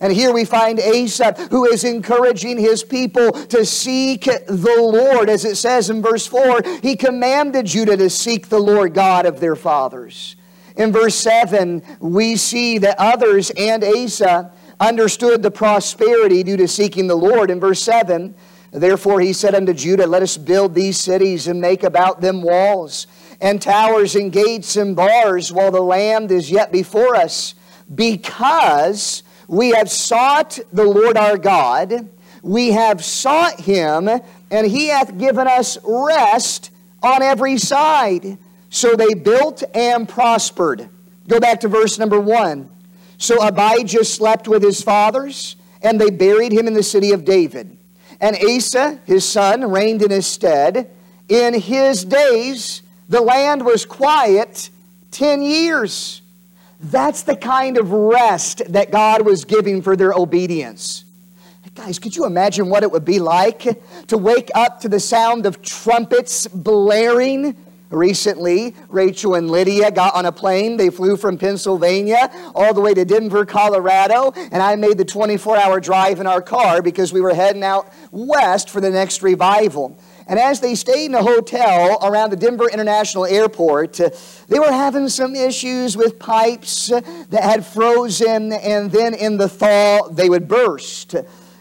And 0.00 0.12
here 0.12 0.32
we 0.32 0.44
find 0.44 0.78
Asa 0.78 1.32
who 1.50 1.64
is 1.64 1.82
encouraging 1.82 2.56
his 2.58 2.84
people 2.84 3.32
to 3.32 3.64
seek 3.64 4.24
the 4.24 4.76
Lord. 4.78 5.28
As 5.28 5.44
it 5.44 5.56
says 5.56 5.90
in 5.90 6.02
verse 6.02 6.26
4, 6.26 6.62
he 6.82 6.94
commanded 6.94 7.66
Judah 7.66 7.96
to 7.96 8.08
seek 8.08 8.48
the 8.48 8.60
Lord 8.60 8.94
God 8.94 9.26
of 9.26 9.40
their 9.40 9.56
fathers. 9.56 10.36
In 10.76 10.92
verse 10.92 11.16
7, 11.16 11.82
we 11.98 12.36
see 12.36 12.78
that 12.78 12.96
others 13.00 13.50
and 13.56 13.82
Asa 13.82 14.52
understood 14.78 15.42
the 15.42 15.50
prosperity 15.50 16.44
due 16.44 16.56
to 16.56 16.68
seeking 16.68 17.08
the 17.08 17.16
Lord. 17.16 17.50
In 17.50 17.58
verse 17.58 17.82
7, 17.82 18.32
therefore 18.70 19.20
he 19.20 19.32
said 19.32 19.56
unto 19.56 19.74
Judah, 19.74 20.06
Let 20.06 20.22
us 20.22 20.36
build 20.36 20.76
these 20.76 20.96
cities 20.96 21.48
and 21.48 21.60
make 21.60 21.82
about 21.82 22.20
them 22.20 22.42
walls, 22.42 23.08
and 23.40 23.60
towers 23.60 24.14
and 24.14 24.30
gates 24.30 24.76
and 24.76 24.94
bars, 24.94 25.52
while 25.52 25.72
the 25.72 25.80
land 25.80 26.30
is 26.30 26.48
yet 26.48 26.70
before 26.70 27.16
us, 27.16 27.56
because 27.92 29.24
we 29.48 29.70
have 29.70 29.90
sought 29.90 30.58
the 30.72 30.84
Lord 30.84 31.16
our 31.16 31.38
God, 31.38 32.08
we 32.42 32.70
have 32.72 33.04
sought 33.04 33.58
him, 33.60 34.08
and 34.50 34.66
he 34.66 34.88
hath 34.88 35.18
given 35.18 35.48
us 35.48 35.78
rest 35.82 36.70
on 37.02 37.22
every 37.22 37.58
side. 37.58 38.38
So 38.70 38.94
they 38.94 39.14
built 39.14 39.64
and 39.74 40.08
prospered. 40.08 40.88
Go 41.26 41.40
back 41.40 41.60
to 41.60 41.68
verse 41.68 41.98
number 41.98 42.20
one. 42.20 42.70
So 43.16 43.42
Abijah 43.42 44.04
slept 44.04 44.46
with 44.46 44.62
his 44.62 44.82
fathers, 44.82 45.56
and 45.82 46.00
they 46.00 46.10
buried 46.10 46.52
him 46.52 46.66
in 46.66 46.74
the 46.74 46.82
city 46.82 47.12
of 47.12 47.24
David. 47.24 47.76
And 48.20 48.36
Asa, 48.36 49.00
his 49.06 49.26
son, 49.28 49.70
reigned 49.70 50.02
in 50.02 50.10
his 50.10 50.26
stead. 50.26 50.90
In 51.28 51.54
his 51.54 52.04
days, 52.04 52.82
the 53.08 53.20
land 53.20 53.64
was 53.64 53.86
quiet 53.86 54.70
10 55.10 55.42
years. 55.42 56.22
That's 56.80 57.22
the 57.22 57.36
kind 57.36 57.76
of 57.76 57.90
rest 57.90 58.62
that 58.68 58.90
God 58.90 59.26
was 59.26 59.44
giving 59.44 59.82
for 59.82 59.96
their 59.96 60.12
obedience. 60.12 61.04
Guys, 61.74 61.98
could 61.98 62.16
you 62.16 62.24
imagine 62.24 62.68
what 62.68 62.82
it 62.82 62.90
would 62.90 63.04
be 63.04 63.20
like 63.20 63.66
to 64.08 64.18
wake 64.18 64.50
up 64.54 64.80
to 64.80 64.88
the 64.88 64.98
sound 64.98 65.46
of 65.46 65.62
trumpets 65.62 66.46
blaring 66.48 67.56
Recently, 67.90 68.74
Rachel 68.90 69.34
and 69.34 69.50
Lydia 69.50 69.90
got 69.90 70.14
on 70.14 70.26
a 70.26 70.32
plane. 70.32 70.76
They 70.76 70.90
flew 70.90 71.16
from 71.16 71.38
Pennsylvania 71.38 72.30
all 72.54 72.74
the 72.74 72.82
way 72.82 72.92
to 72.92 73.04
Denver, 73.06 73.46
Colorado, 73.46 74.32
and 74.52 74.62
I 74.62 74.76
made 74.76 74.98
the 74.98 75.06
24 75.06 75.56
hour 75.56 75.80
drive 75.80 76.20
in 76.20 76.26
our 76.26 76.42
car 76.42 76.82
because 76.82 77.14
we 77.14 77.22
were 77.22 77.32
heading 77.32 77.64
out 77.64 77.90
west 78.10 78.68
for 78.68 78.82
the 78.82 78.90
next 78.90 79.22
revival. 79.22 79.98
And 80.28 80.38
as 80.38 80.60
they 80.60 80.74
stayed 80.74 81.06
in 81.06 81.14
a 81.14 81.22
hotel 81.22 81.98
around 82.02 82.30
the 82.30 82.36
Denver 82.36 82.68
International 82.68 83.24
Airport, 83.24 83.98
uh, 83.98 84.10
they 84.48 84.58
were 84.58 84.70
having 84.70 85.08
some 85.08 85.34
issues 85.34 85.96
with 85.96 86.18
pipes 86.18 86.88
that 86.88 87.42
had 87.42 87.64
frozen, 87.64 88.52
and 88.52 88.92
then 88.92 89.14
in 89.14 89.38
the 89.38 89.48
thaw, 89.48 90.06
they 90.08 90.28
would 90.28 90.46
burst. 90.46 91.14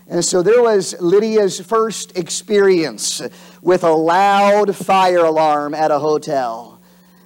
And 0.09 0.23
so 0.23 0.41
there 0.41 0.61
was 0.61 0.99
Lydia's 0.99 1.61
first 1.61 2.17
experience 2.17 3.21
with 3.61 3.85
a 3.85 3.91
loud 3.91 4.75
fire 4.75 5.25
alarm 5.25 5.73
at 5.73 5.89
a 5.89 5.99
hotel. 5.99 6.76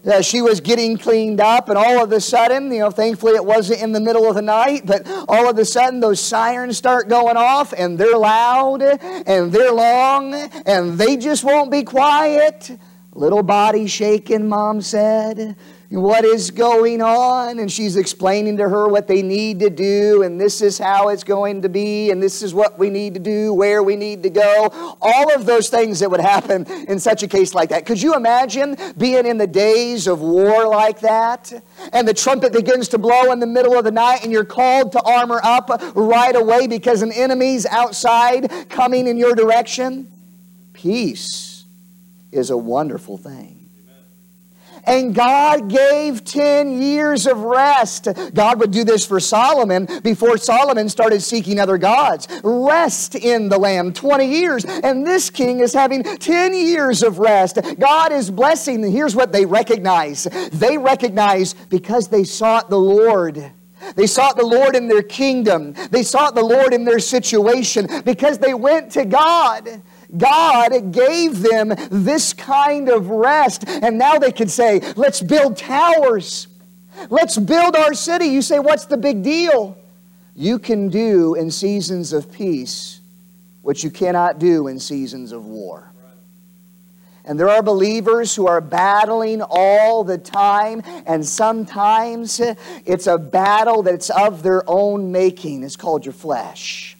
Uh, 0.04 0.22
she 0.22 0.42
was 0.42 0.60
getting 0.60 0.98
cleaned 0.98 1.40
up, 1.40 1.70
and 1.70 1.78
all 1.78 2.04
of 2.04 2.12
a 2.12 2.20
sudden, 2.20 2.72
you 2.72 2.80
know, 2.80 2.90
thankfully 2.90 3.34
it 3.34 3.46
wasn't 3.46 3.80
in 3.82 3.92
the 3.92 4.00
middle 4.00 4.28
of 4.28 4.34
the 4.34 4.42
night, 4.42 4.84
but 4.86 5.08
all 5.28 5.48
of 5.48 5.58
a 5.60 5.66
sudden 5.66 6.00
those 6.00 6.20
sirens 6.20 6.76
start 6.76 7.08
going 7.08 7.38
off, 7.38 7.72
and 7.78 8.00
they're 8.00 8.18
loud, 8.18 8.82
and 8.82 9.52
they're 9.52 9.72
long, 9.72 10.34
and 10.66 10.98
they 10.98 11.18
just 11.18 11.44
won't 11.44 11.70
be 11.70 11.84
quiet. 11.84 12.80
Little 13.14 13.44
body 13.44 13.86
shaking, 13.86 14.50
mom 14.50 14.82
said 14.82 15.56
what 15.92 16.24
is 16.24 16.52
going 16.52 17.02
on, 17.02 17.60
and 17.60 17.70
she's 17.70 17.98
explaining 17.98 18.56
to 18.58 18.70
her 18.70 18.88
what 18.88 19.08
they 19.08 19.22
need 19.22 19.60
to 19.60 19.70
do, 19.70 20.24
and 20.24 20.40
this 20.40 20.62
is 20.62 20.78
how 20.78 21.10
it's 21.10 21.26
going 21.26 21.62
to 21.64 21.70
be, 21.70 22.12
and 22.12 22.24
this 22.24 22.42
is 22.42 22.54
what 22.54 22.80
we 22.80 22.90
need 22.90 23.14
to 23.14 23.20
do, 23.20 23.54
where 23.54 23.84
we 23.84 23.98
need 23.98 24.24
to 24.24 24.30
go. 24.30 24.98
All 25.02 25.36
of 25.36 25.46
those 25.46 25.68
things 25.68 26.00
that 26.00 26.10
would 26.10 26.22
happen 26.22 26.66
in 26.88 26.98
such 26.98 27.24
a 27.24 27.28
case 27.28 27.54
like 27.54 27.70
that. 27.70 27.86
Could 27.86 28.02
you 28.02 28.16
imagine 28.16 28.78
being 28.98 29.26
in 29.26 29.38
the 29.38 29.48
days 29.48 30.08
of 30.08 30.22
war 30.22 30.66
like 30.66 31.02
that? 31.02 31.52
And 31.92 32.08
the 32.08 32.14
trumpet 32.14 32.54
begins 32.54 32.88
to 32.90 32.98
blow 32.98 33.34
in 33.34 33.40
the 33.40 33.48
middle 33.48 33.78
of 33.78 33.84
the 33.84 33.92
night, 33.92 34.24
and 34.24 34.32
you're 34.32 34.46
called 34.46 34.94
to 34.94 35.02
armor 35.02 35.42
up 35.44 35.70
right 35.94 36.36
away 36.36 36.68
because 36.68 37.02
an 37.02 37.12
enemy's 37.12 37.66
outside 37.66 38.70
coming 38.70 39.08
in 39.08 39.18
your 39.18 39.36
direction? 39.36 40.10
Peace 40.72 41.66
is 42.32 42.50
a 42.50 42.58
wonderful 42.58 43.18
thing. 43.18 43.61
And 44.86 45.13
God 45.13 45.70
gave 45.70 46.24
10 46.24 46.82
years 46.82 47.28
of 47.28 47.39
rest. 47.39 48.08
God 48.34 48.60
would 48.60 48.72
do 48.72 48.84
this 48.84 49.06
for 49.06 49.20
Solomon 49.20 49.88
before 50.04 50.38
Solomon 50.38 50.89
started 50.89 51.22
seeking 51.22 51.60
other 51.60 51.78
gods. 51.78 52.28
Rest 52.44 53.15
in 53.15 53.50
the 53.50 53.58
land, 53.58 53.96
20 53.96 54.26
years. 54.26 54.65
And 54.65 55.06
this 55.06 55.30
king 55.30 55.60
is 55.60 55.74
having 55.74 56.04
10 56.04 56.54
years 56.54 57.04
of 57.04 57.20
rest. 57.20 57.60
God 57.80 58.12
is 58.12 58.32
blessing. 58.32 58.89
Here's 58.91 59.15
what 59.15 59.32
they 59.32 59.46
recognize 59.46 60.24
they 60.52 60.78
recognize 60.78 61.54
because 61.54 62.08
they 62.08 62.24
sought 62.24 62.70
the 62.70 62.80
Lord. 62.80 63.52
They 63.96 64.08
sought 64.08 64.38
the 64.38 64.46
Lord 64.46 64.76
in 64.76 64.88
their 64.88 65.02
kingdom. 65.02 65.74
They 65.89 66.04
sought 66.04 66.36
the 66.36 66.44
Lord 66.44 66.74
in 66.74 66.86
their 66.86 67.00
situation 67.00 67.88
because 68.06 68.38
they 68.38 68.54
went 68.54 68.91
to 68.94 69.06
God. 69.06 69.82
God 70.17 70.91
gave 70.91 71.41
them 71.41 71.74
this 71.89 72.34
kind 72.34 72.89
of 72.89 73.10
rest. 73.10 73.63
And 73.67 73.97
now 73.97 74.17
they 74.19 74.32
can 74.32 74.47
say, 74.47 74.80
let's 74.95 75.21
build 75.21 75.58
towers. 75.58 76.47
Let's 77.10 77.38
build 77.38 77.76
our 77.76 77.93
city. 77.93 78.26
You 78.26 78.41
say, 78.41 78.60
what's 78.60 78.86
the 78.86 78.97
big 78.97 79.24
deal? 79.24 79.78
You 80.36 80.60
can 80.60 80.89
do 80.89 81.36
in 81.36 81.52
seasons 81.52 82.13
of 82.13 82.32
peace 82.32 83.00
what 83.62 83.84
you 83.84 83.89
cannot 83.89 84.39
do 84.39 84.67
in 84.67 84.80
seasons 84.80 85.32
of 85.32 85.45
war. 85.45 85.91
And 87.24 87.39
there 87.39 87.50
are 87.50 87.62
believers 87.62 88.36
who 88.36 88.47
are 88.47 88.62
battling 88.62 89.43
all 89.43 90.04
the 90.04 90.17
time, 90.17 90.82
and 91.06 91.24
sometimes 91.24 92.41
it's 92.84 93.06
a 93.06 93.19
battle 93.19 93.84
that's 93.84 94.10
of 94.10 94.41
their 94.41 94.63
own 94.67 95.12
making. 95.12 95.63
It's 95.63 95.76
called 95.76 96.04
your 96.04 96.13
flesh 96.13 96.97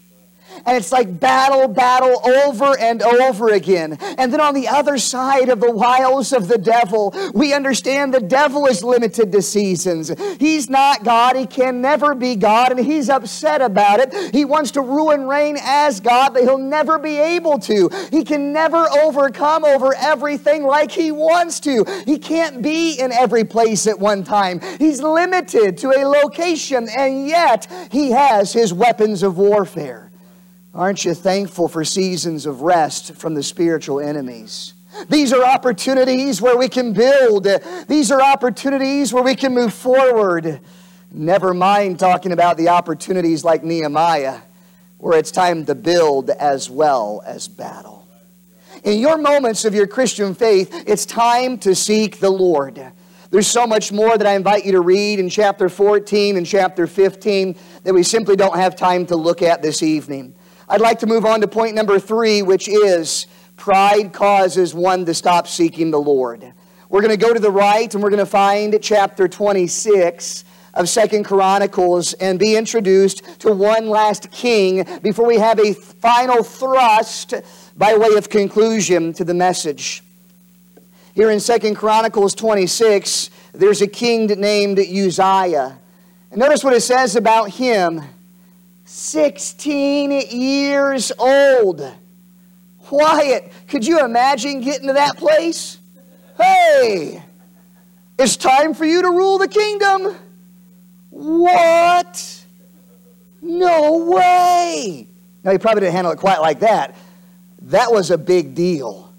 and 0.66 0.76
it's 0.76 0.92
like 0.92 1.18
battle, 1.20 1.68
battle 1.68 2.20
over 2.26 2.76
and 2.78 3.02
over 3.02 3.48
again. 3.50 3.98
And 4.18 4.32
then 4.32 4.40
on 4.40 4.54
the 4.54 4.68
other 4.68 4.98
side 4.98 5.48
of 5.48 5.60
the 5.60 5.70
wiles 5.70 6.32
of 6.32 6.48
the 6.48 6.58
devil, 6.58 7.14
we 7.34 7.52
understand 7.52 8.14
the 8.14 8.20
devil 8.20 8.66
is 8.66 8.84
limited 8.84 9.32
to 9.32 9.42
seasons. 9.42 10.12
He's 10.38 10.68
not 10.70 11.04
God, 11.04 11.36
he 11.36 11.46
can 11.46 11.80
never 11.80 12.14
be 12.14 12.36
God, 12.36 12.72
and 12.72 12.84
he's 12.84 13.08
upset 13.08 13.60
about 13.60 14.00
it. 14.00 14.34
He 14.34 14.44
wants 14.44 14.70
to 14.72 14.80
rule 14.80 15.10
and 15.10 15.28
reign 15.28 15.56
as 15.60 16.00
God, 16.00 16.34
but 16.34 16.42
he'll 16.42 16.58
never 16.58 16.98
be 16.98 17.18
able 17.18 17.58
to. 17.60 17.90
He 18.10 18.24
can 18.24 18.52
never 18.52 18.88
overcome 18.90 19.64
over 19.64 19.94
everything 19.94 20.64
like 20.64 20.90
he 20.90 21.10
wants 21.12 21.60
to. 21.60 21.84
He 22.06 22.18
can't 22.18 22.62
be 22.62 22.94
in 22.94 23.12
every 23.12 23.44
place 23.44 23.86
at 23.86 23.98
one 23.98 24.24
time. 24.24 24.60
He's 24.78 25.00
limited 25.02 25.78
to 25.78 25.90
a 25.90 26.06
location, 26.06 26.88
and 26.96 27.26
yet 27.26 27.66
he 27.90 28.10
has 28.10 28.52
his 28.52 28.72
weapons 28.72 29.22
of 29.22 29.38
warfare. 29.38 30.11
Aren't 30.74 31.04
you 31.04 31.12
thankful 31.12 31.68
for 31.68 31.84
seasons 31.84 32.46
of 32.46 32.62
rest 32.62 33.14
from 33.16 33.34
the 33.34 33.42
spiritual 33.42 34.00
enemies? 34.00 34.72
These 35.08 35.32
are 35.34 35.44
opportunities 35.44 36.40
where 36.40 36.56
we 36.56 36.68
can 36.68 36.94
build. 36.94 37.46
These 37.88 38.10
are 38.10 38.22
opportunities 38.22 39.12
where 39.12 39.22
we 39.22 39.34
can 39.34 39.52
move 39.52 39.74
forward. 39.74 40.60
Never 41.10 41.52
mind 41.52 41.98
talking 41.98 42.32
about 42.32 42.56
the 42.56 42.70
opportunities 42.70 43.44
like 43.44 43.62
Nehemiah, 43.62 44.40
where 44.96 45.18
it's 45.18 45.30
time 45.30 45.66
to 45.66 45.74
build 45.74 46.30
as 46.30 46.70
well 46.70 47.22
as 47.26 47.48
battle. 47.48 48.08
In 48.82 48.98
your 48.98 49.18
moments 49.18 49.66
of 49.66 49.74
your 49.74 49.86
Christian 49.86 50.34
faith, 50.34 50.84
it's 50.86 51.04
time 51.04 51.58
to 51.58 51.74
seek 51.74 52.18
the 52.18 52.30
Lord. 52.30 52.82
There's 53.30 53.46
so 53.46 53.66
much 53.66 53.92
more 53.92 54.16
that 54.16 54.26
I 54.26 54.36
invite 54.36 54.64
you 54.64 54.72
to 54.72 54.80
read 54.80 55.18
in 55.18 55.28
chapter 55.28 55.68
14 55.68 56.38
and 56.38 56.46
chapter 56.46 56.86
15 56.86 57.56
that 57.84 57.92
we 57.92 58.02
simply 58.02 58.36
don't 58.36 58.56
have 58.56 58.74
time 58.74 59.04
to 59.06 59.16
look 59.16 59.42
at 59.42 59.60
this 59.60 59.82
evening. 59.82 60.34
I'd 60.68 60.80
like 60.80 61.00
to 61.00 61.06
move 61.06 61.24
on 61.24 61.40
to 61.40 61.48
point 61.48 61.74
number 61.74 61.98
three, 61.98 62.42
which 62.42 62.68
is 62.68 63.26
pride 63.56 64.12
causes 64.12 64.74
one 64.74 65.04
to 65.06 65.14
stop 65.14 65.46
seeking 65.48 65.90
the 65.90 66.00
Lord. 66.00 66.52
we're 66.88 67.00
going 67.00 67.10
to 67.10 67.16
go 67.16 67.32
to 67.32 67.40
the 67.40 67.50
right 67.50 67.92
and 67.92 68.02
we're 68.02 68.10
going 68.10 68.18
to 68.18 68.26
find 68.26 68.78
chapter 68.80 69.28
26 69.28 70.44
of 70.74 70.88
Second 70.88 71.24
Chronicles 71.24 72.12
and 72.14 72.38
be 72.38 72.56
introduced 72.56 73.40
to 73.40 73.52
one 73.52 73.88
last 73.88 74.30
king 74.30 74.86
before 75.02 75.26
we 75.26 75.36
have 75.36 75.58
a 75.58 75.74
final 75.74 76.42
thrust 76.42 77.34
by 77.76 77.96
way 77.96 78.14
of 78.16 78.28
conclusion 78.30 79.12
to 79.14 79.24
the 79.24 79.34
message. 79.34 80.02
Here 81.14 81.30
in 81.30 81.40
Second 81.40 81.74
Chronicles 81.74 82.34
26, 82.34 83.30
there's 83.52 83.82
a 83.82 83.86
king 83.86 84.26
named 84.26 84.78
Uzziah. 84.78 85.78
And 86.30 86.40
notice 86.40 86.64
what 86.64 86.72
it 86.72 86.80
says 86.80 87.16
about 87.16 87.50
him 87.50 88.02
16 88.94 90.10
years 90.10 91.12
old. 91.18 91.80
Wyatt, 92.90 93.50
could 93.66 93.86
you 93.86 94.04
imagine 94.04 94.60
getting 94.60 94.88
to 94.88 94.92
that 94.92 95.16
place? 95.16 95.78
Hey, 96.36 97.22
it's 98.18 98.36
time 98.36 98.74
for 98.74 98.84
you 98.84 99.00
to 99.00 99.08
rule 99.08 99.38
the 99.38 99.48
kingdom. 99.48 100.14
What? 101.08 102.44
No 103.40 104.10
way. 104.10 105.08
Now, 105.42 105.52
he 105.52 105.58
probably 105.58 105.80
didn't 105.80 105.94
handle 105.94 106.12
it 106.12 106.18
quite 106.18 106.42
like 106.42 106.60
that. 106.60 106.94
That 107.62 107.90
was 107.90 108.10
a 108.10 108.18
big 108.18 108.54
deal. 108.54 109.10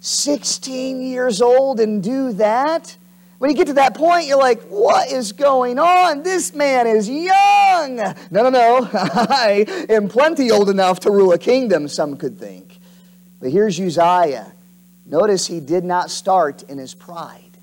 16 0.00 1.00
years 1.00 1.40
old 1.40 1.80
and 1.80 2.02
do 2.02 2.34
that? 2.34 2.98
When 3.40 3.48
you 3.48 3.56
get 3.56 3.68
to 3.68 3.72
that 3.72 3.94
point, 3.94 4.26
you're 4.26 4.36
like, 4.36 4.60
what 4.64 5.10
is 5.10 5.32
going 5.32 5.78
on? 5.78 6.22
This 6.22 6.52
man 6.52 6.86
is 6.86 7.08
young. 7.08 7.96
No, 8.30 8.42
no, 8.42 8.50
no. 8.50 8.86
I 8.92 9.64
am 9.88 10.10
plenty 10.10 10.50
old 10.50 10.68
enough 10.68 11.00
to 11.00 11.10
rule 11.10 11.32
a 11.32 11.38
kingdom, 11.38 11.88
some 11.88 12.18
could 12.18 12.38
think. 12.38 12.78
But 13.40 13.50
here's 13.50 13.80
Uzziah. 13.80 14.52
Notice 15.06 15.46
he 15.46 15.58
did 15.58 15.84
not 15.84 16.10
start 16.10 16.64
in 16.64 16.76
his 16.76 16.92
pride. 16.92 17.56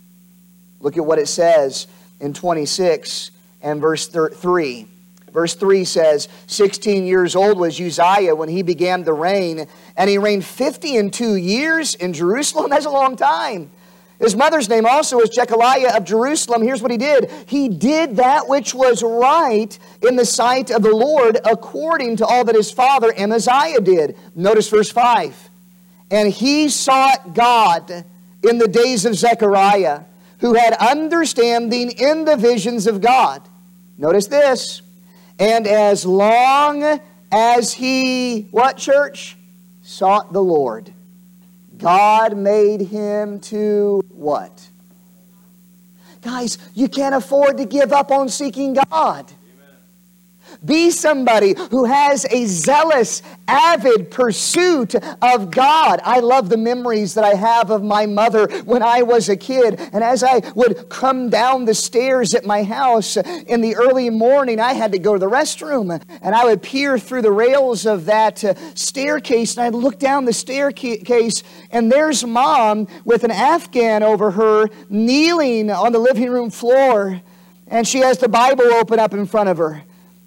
Look 0.80 0.98
at 0.98 1.06
what 1.06 1.20
it 1.20 1.28
says 1.28 1.86
in 2.20 2.34
26 2.34 3.30
and 3.62 3.80
verse 3.80 4.08
3. 4.08 4.88
Verse 5.32 5.54
3 5.54 5.86
says, 5.86 6.28
16 6.48 7.06
years 7.06 7.36
old 7.36 7.60
was 7.60 7.80
Uzziah 7.80 8.34
when 8.34 8.50
he 8.50 8.64
began 8.64 9.04
to 9.04 9.14
reign, 9.14 9.68
and 9.96 10.10
he 10.10 10.18
reigned 10.18 10.44
50 10.44 10.98
and 10.98 11.14
two 11.14 11.36
years 11.36 11.94
in 11.94 12.14
Jerusalem. 12.14 12.70
That's 12.72 12.88
a 12.88 12.90
long 12.90 13.16
time. 13.16 13.70
His 14.20 14.36
mother's 14.36 14.68
name 14.68 14.86
also 14.86 15.20
is 15.20 15.30
Jecoliah 15.30 15.96
of 15.96 16.04
Jerusalem. 16.04 16.64
Here's 16.64 16.82
what 16.82 16.92
he 16.92 16.98
did 16.98 17.30
He 17.46 17.70
did 17.70 18.18
that 18.18 18.48
which 18.48 18.74
was 18.74 19.04
right 19.04 19.78
in 20.02 20.16
the 20.16 20.26
sight 20.26 20.72
of 20.72 20.82
the 20.82 20.96
Lord 20.96 21.40
according 21.46 22.18
to 22.18 22.26
all 22.26 22.44
that 22.46 22.56
his 22.56 22.72
father 22.72 23.14
Amaziah 23.18 23.82
did. 23.82 24.18
Notice 24.36 24.70
verse 24.70 24.92
5. 24.92 25.50
And 26.10 26.32
he 26.32 26.70
sought 26.70 27.34
God 27.34 28.06
in 28.44 28.58
the 28.58 28.68
days 28.68 29.06
of 29.06 29.16
Zechariah, 29.16 30.02
who 30.40 30.54
had 30.54 30.74
understanding 30.74 31.92
in 31.92 32.26
the 32.26 32.38
visions 32.38 32.88
of 32.88 33.02
God. 33.02 33.48
Notice 33.98 34.28
this. 34.28 34.82
And 35.40 35.68
as 35.68 36.06
long 36.06 37.00
as 37.32 37.74
he, 37.74 38.44
what 38.52 38.78
church? 38.78 39.36
Sought 39.84 40.34
the 40.34 40.42
Lord. 40.42 40.94
God 41.78 42.38
made 42.38 42.82
him 42.82 43.40
to 43.42 44.02
what? 44.10 44.70
Guys, 46.22 46.58
you 46.74 46.90
can't 46.90 47.16
afford 47.16 47.58
to 47.58 47.66
give 47.66 47.94
up 47.94 48.12
on 48.12 48.30
seeking 48.30 48.74
God. 48.74 49.32
Be 50.64 50.92
somebody 50.92 51.56
who 51.72 51.86
has 51.86 52.26
a 52.30 52.46
zealous, 52.46 53.22
avid 53.48 54.12
pursuit 54.12 54.96
of 55.22 55.52
God. 55.52 56.02
I 56.04 56.20
love 56.20 56.50
the 56.50 56.58
memories 56.58 57.14
that 57.14 57.24
I 57.24 57.34
have 57.36 57.72
of 57.72 57.84
my 57.84 58.06
mother 58.06 58.48
when 58.64 58.84
I 58.84 59.04
was 59.04 59.30
a 59.30 59.38
kid. 59.38 59.80
And 59.94 60.04
as 60.04 60.24
I 60.24 60.42
would 60.56 60.90
come 60.90 61.30
down 61.30 61.66
the 61.66 61.74
stairs 61.74 62.34
at 62.34 62.46
my 62.46 62.64
house 62.64 63.18
in 63.18 63.62
the 63.62 63.76
early 63.76 64.10
morning, 64.10 64.60
I 64.60 64.74
had 64.74 64.92
to 64.92 65.00
go 65.00 65.14
to 65.14 65.20
the 65.20 65.30
restroom. 65.30 66.02
And 66.22 66.36
I 66.36 66.46
would 66.46 66.62
peer 66.62 66.98
through 66.98 67.22
the 67.22 67.32
rails 67.32 67.86
of 67.86 68.06
that 68.06 68.44
uh, 68.44 68.54
staircase 68.76 69.58
and 69.58 69.66
I'd 69.66 69.74
look 69.74 70.00
down 70.00 70.26
the 70.26 70.34
staircase, 70.34 71.44
and 71.72 71.92
there's 71.92 72.24
mom 72.24 72.88
with 73.06 73.24
an 73.24 73.32
Afghan 73.32 74.04
over 74.04 74.32
her 74.32 74.68
kneeling 74.90 75.72
on 75.72 75.92
the 75.92 76.00
living 76.00 76.30
room 76.30 76.50
floor. 76.50 77.22
And 77.68 77.88
she 77.88 78.00
has 78.00 78.18
the 78.18 78.30
Bible 78.30 78.66
open 78.74 79.00
up 79.00 79.14
in 79.14 79.26
front 79.26 79.50
of 79.50 79.58
her. 79.58 79.84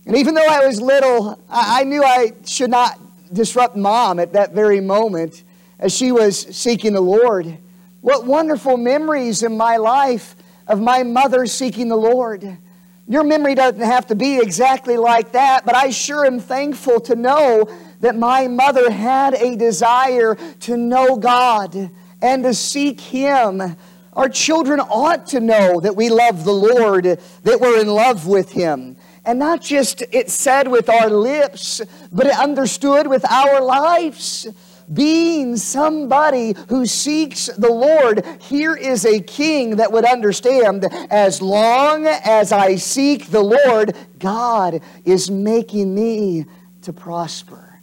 And 0.06 0.16
even 0.16 0.34
though 0.34 0.46
I 0.46 0.66
was 0.66 0.80
little, 0.80 1.42
I 1.48 1.84
knew 1.84 2.02
I 2.02 2.32
should 2.46 2.70
not 2.70 2.98
disrupt 3.32 3.76
mom 3.76 4.18
at 4.18 4.32
that 4.32 4.52
very 4.52 4.80
moment 4.80 5.44
as 5.78 5.94
she 5.94 6.12
was 6.12 6.38
seeking 6.38 6.94
the 6.94 7.00
Lord. 7.00 7.58
What 8.00 8.24
wonderful 8.24 8.76
memories 8.76 9.42
in 9.42 9.56
my 9.56 9.76
life 9.76 10.34
of 10.66 10.80
my 10.80 11.02
mother 11.02 11.46
seeking 11.46 11.88
the 11.88 11.96
Lord. 11.96 12.58
Your 13.06 13.24
memory 13.24 13.56
doesn't 13.56 13.80
have 13.80 14.06
to 14.06 14.14
be 14.14 14.38
exactly 14.38 14.96
like 14.96 15.32
that, 15.32 15.66
but 15.66 15.74
I 15.74 15.90
sure 15.90 16.24
am 16.24 16.38
thankful 16.38 17.00
to 17.00 17.16
know 17.16 17.68
that 18.00 18.16
my 18.16 18.46
mother 18.46 18.90
had 18.90 19.34
a 19.34 19.56
desire 19.56 20.36
to 20.60 20.76
know 20.76 21.16
God 21.16 21.90
and 22.22 22.44
to 22.44 22.54
seek 22.54 23.00
Him. 23.00 23.76
Our 24.12 24.28
children 24.28 24.80
ought 24.80 25.26
to 25.28 25.40
know 25.40 25.80
that 25.80 25.96
we 25.96 26.08
love 26.08 26.44
the 26.44 26.52
Lord, 26.52 27.04
that 27.04 27.60
we're 27.60 27.80
in 27.80 27.88
love 27.88 28.26
with 28.26 28.52
Him. 28.52 28.96
And 29.30 29.38
not 29.38 29.60
just 29.60 30.02
it 30.10 30.28
said 30.28 30.66
with 30.66 30.88
our 30.88 31.08
lips, 31.08 31.80
but 32.10 32.26
it 32.26 32.36
understood 32.36 33.06
with 33.06 33.24
our 33.30 33.60
lives. 33.60 34.48
Being 34.92 35.56
somebody 35.56 36.56
who 36.68 36.84
seeks 36.84 37.46
the 37.46 37.70
Lord, 37.70 38.26
here 38.40 38.74
is 38.74 39.04
a 39.04 39.20
king 39.20 39.76
that 39.76 39.92
would 39.92 40.04
understand 40.04 40.84
as 41.12 41.40
long 41.40 42.06
as 42.06 42.50
I 42.50 42.74
seek 42.74 43.26
the 43.26 43.40
Lord, 43.40 43.96
God 44.18 44.82
is 45.04 45.30
making 45.30 45.94
me 45.94 46.46
to 46.82 46.92
prosper. 46.92 47.78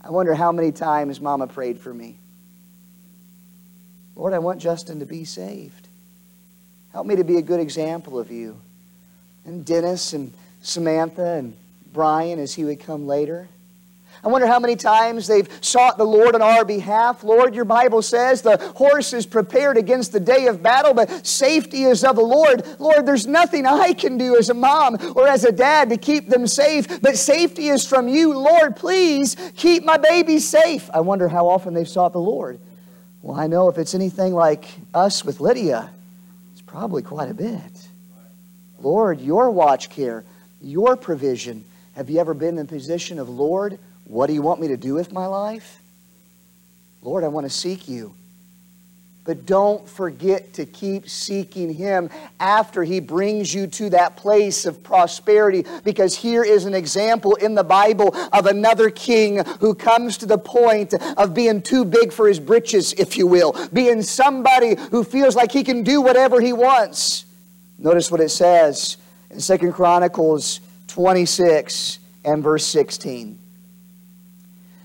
I 0.00 0.10
wonder 0.10 0.34
how 0.34 0.50
many 0.50 0.72
times 0.72 1.20
Mama 1.20 1.46
prayed 1.46 1.78
for 1.78 1.94
me. 1.94 2.18
Lord, 4.16 4.32
I 4.32 4.40
want 4.40 4.60
Justyn 4.60 4.98
to 4.98 5.06
be 5.06 5.22
saved. 5.22 5.86
Help 6.92 7.06
me 7.06 7.14
to 7.14 7.22
be 7.22 7.36
a 7.36 7.42
good 7.42 7.60
example 7.60 8.18
of 8.18 8.32
you. 8.32 8.60
And 9.44 9.64
Dennis 9.64 10.12
and 10.12 10.32
Samantha 10.66 11.34
and 11.34 11.56
Brian 11.92 12.38
as 12.40 12.54
he 12.54 12.64
would 12.64 12.80
come 12.80 13.06
later. 13.06 13.48
I 14.24 14.28
wonder 14.28 14.46
how 14.48 14.58
many 14.58 14.74
times 14.74 15.28
they've 15.28 15.48
sought 15.60 15.98
the 15.98 16.04
Lord 16.04 16.34
on 16.34 16.42
our 16.42 16.64
behalf. 16.64 17.22
Lord, 17.22 17.54
your 17.54 17.64
Bible 17.64 18.02
says 18.02 18.42
the 18.42 18.56
horse 18.74 19.12
is 19.12 19.26
prepared 19.26 19.76
against 19.76 20.10
the 20.10 20.18
day 20.18 20.46
of 20.46 20.62
battle, 20.62 20.94
but 20.94 21.24
safety 21.24 21.84
is 21.84 22.02
of 22.02 22.16
the 22.16 22.22
Lord. 22.22 22.66
Lord, 22.80 23.06
there's 23.06 23.26
nothing 23.26 23.66
I 23.66 23.92
can 23.92 24.18
do 24.18 24.36
as 24.36 24.50
a 24.50 24.54
mom 24.54 24.96
or 25.14 25.28
as 25.28 25.44
a 25.44 25.52
dad 25.52 25.90
to 25.90 25.96
keep 25.96 26.28
them 26.28 26.48
safe, 26.48 27.00
but 27.00 27.16
safety 27.16 27.68
is 27.68 27.86
from 27.86 28.08
you. 28.08 28.36
Lord, 28.36 28.74
please 28.74 29.36
keep 29.54 29.84
my 29.84 29.98
baby 29.98 30.40
safe. 30.40 30.90
I 30.92 31.00
wonder 31.00 31.28
how 31.28 31.48
often 31.48 31.74
they've 31.74 31.88
sought 31.88 32.12
the 32.12 32.18
Lord. 32.18 32.58
Well, 33.22 33.38
I 33.38 33.46
know 33.46 33.68
if 33.68 33.78
it's 33.78 33.94
anything 33.94 34.34
like 34.34 34.66
us 34.92 35.24
with 35.24 35.40
Lydia, 35.40 35.90
it's 36.52 36.62
probably 36.62 37.02
quite 37.02 37.30
a 37.30 37.34
bit. 37.34 37.88
Lord, 38.80 39.20
your 39.20 39.50
watch 39.50 39.90
care 39.90 40.24
your 40.66 40.96
provision. 40.96 41.64
Have 41.94 42.10
you 42.10 42.18
ever 42.18 42.34
been 42.34 42.50
in 42.50 42.56
the 42.56 42.64
position 42.64 43.18
of, 43.18 43.28
Lord, 43.28 43.78
what 44.04 44.26
do 44.26 44.34
you 44.34 44.42
want 44.42 44.60
me 44.60 44.68
to 44.68 44.76
do 44.76 44.94
with 44.94 45.12
my 45.12 45.26
life? 45.26 45.80
Lord, 47.02 47.24
I 47.24 47.28
want 47.28 47.46
to 47.46 47.50
seek 47.50 47.88
you. 47.88 48.14
But 49.24 49.44
don't 49.44 49.88
forget 49.88 50.52
to 50.54 50.64
keep 50.64 51.08
seeking 51.08 51.74
Him 51.74 52.10
after 52.38 52.84
He 52.84 53.00
brings 53.00 53.52
you 53.52 53.66
to 53.66 53.90
that 53.90 54.16
place 54.16 54.66
of 54.66 54.84
prosperity. 54.84 55.64
Because 55.82 56.16
here 56.16 56.44
is 56.44 56.64
an 56.64 56.74
example 56.74 57.34
in 57.34 57.56
the 57.56 57.64
Bible 57.64 58.16
of 58.32 58.46
another 58.46 58.88
king 58.88 59.44
who 59.60 59.74
comes 59.74 60.16
to 60.18 60.26
the 60.26 60.38
point 60.38 60.94
of 61.16 61.34
being 61.34 61.60
too 61.60 61.84
big 61.84 62.12
for 62.12 62.28
his 62.28 62.38
britches, 62.38 62.92
if 62.92 63.16
you 63.16 63.26
will, 63.26 63.52
being 63.72 64.00
somebody 64.02 64.76
who 64.92 65.02
feels 65.02 65.34
like 65.34 65.50
he 65.50 65.64
can 65.64 65.82
do 65.82 66.00
whatever 66.00 66.40
he 66.40 66.52
wants. 66.52 67.24
Notice 67.78 68.12
what 68.12 68.20
it 68.20 68.30
says 68.30 68.96
in 69.30 69.40
Second 69.40 69.72
Chronicles 69.72 70.60
26 70.88 71.98
and 72.24 72.42
verse 72.42 72.64
16. 72.66 73.38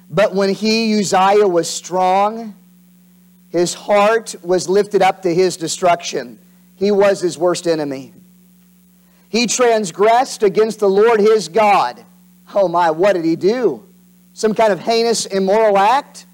But 0.10 0.36
when 0.36 0.54
he, 0.54 1.00
Uzziah, 1.00 1.48
was 1.48 1.70
strong, 1.70 2.56
his 3.50 3.74
heart 3.74 4.36
was 4.42 4.68
lifted 4.68 5.02
up 5.02 5.22
to 5.24 5.34
his 5.34 5.58
destruction. 5.58 6.40
He 6.76 6.92
was 6.92 7.22
his 7.22 7.38
worst 7.38 7.68
enemy. 7.68 8.14
He 9.30 9.48
transgressed 9.48 10.44
against 10.44 10.80
the 10.80 10.90
Lord 10.90 11.20
his 11.22 11.48
God. 11.48 12.04
Oh 12.54 12.68
my, 12.68 12.92
what 12.92 13.14
did 13.14 13.24
he 13.24 13.38
do? 13.38 13.86
Some 14.34 14.54
kind 14.54 14.74
of 14.74 14.80
heinous, 14.80 15.26
immoral 15.26 15.78
act? 15.78 16.26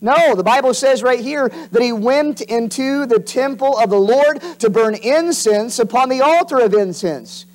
No, 0.00 0.34
the 0.34 0.42
Bible 0.42 0.74
says 0.74 1.04
right 1.04 1.20
here 1.20 1.48
that 1.48 1.80
he 1.80 1.92
went 1.92 2.40
into 2.40 3.06
the 3.06 3.20
temple 3.20 3.78
of 3.78 3.90
the 3.90 4.00
Lord 4.00 4.42
to 4.58 4.68
burn 4.68 4.96
incense 4.96 5.78
upon 5.78 6.08
the 6.08 6.20
altar 6.20 6.58
of 6.58 6.74
incense. 6.74 7.46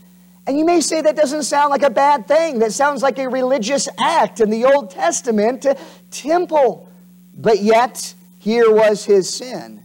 And 0.47 0.57
you 0.57 0.63
may 0.63 0.79
say 0.79 1.01
that 1.01 1.17
doesn't 1.17 1.43
sound 1.43 1.71
like 1.71 1.83
a 1.83 1.89
bad 1.89 2.25
thing. 2.25 2.59
That 2.59 2.71
sounds 2.71 3.03
like 3.03 3.19
a 3.19 3.27
religious 3.27 3.89
act 3.99 4.39
in 4.39 4.49
the 4.49 4.63
Old 4.63 4.89
Testament 4.89 5.65
uh, 5.65 5.75
temple. 6.09 6.89
But 7.35 7.61
yet, 7.61 8.15
here 8.39 8.71
was 8.71 9.03
his 9.03 9.29
sin. 9.29 9.83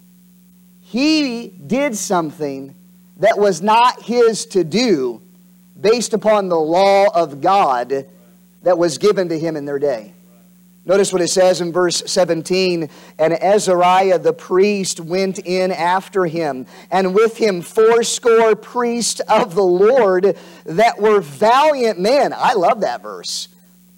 he 0.80 1.48
did 1.48 1.96
something 1.96 2.76
that 3.16 3.38
was 3.38 3.60
not 3.60 4.02
his 4.02 4.46
to 4.46 4.62
do 4.62 5.20
based 5.80 6.12
upon 6.14 6.48
the 6.48 6.58
law 6.58 7.06
of 7.14 7.40
God 7.40 8.06
that 8.62 8.78
was 8.78 8.98
given 8.98 9.28
to 9.30 9.38
him 9.38 9.56
in 9.56 9.64
their 9.64 9.78
day. 9.78 10.14
Notice 10.85 11.12
what 11.12 11.22
it 11.22 11.28
says 11.28 11.61
in 11.61 11.72
verse 11.72 12.03
17 12.07 12.89
And 13.18 13.33
Azariah 13.33 14.18
the 14.18 14.33
priest 14.33 14.99
went 14.99 15.39
in 15.39 15.70
after 15.70 16.26
him, 16.26 16.66
and 16.91 17.14
with 17.14 17.37
him 17.37 17.62
fourscore 17.62 18.57
priests 18.57 19.20
of 19.20 19.55
the 19.55 19.62
Lord 19.62 20.37
that 20.64 21.01
were 21.01 21.20
valiant 21.20 22.01
men. 22.01 22.35
I 22.37 22.55
love 22.55 22.80
that 22.80 23.03
verse. 23.03 23.49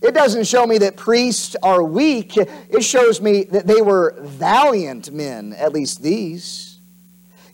It 0.02 0.12
doesn't 0.12 0.46
show 0.46 0.66
me 0.66 0.76
that 0.78 0.96
priests 0.98 1.56
are 1.62 1.82
weak, 1.82 2.36
it 2.36 2.84
shows 2.84 3.22
me 3.22 3.44
that 3.44 3.66
they 3.66 3.80
were 3.80 4.14
valiant 4.20 5.10
men, 5.10 5.54
at 5.54 5.72
least 5.72 6.02
these. 6.02 6.73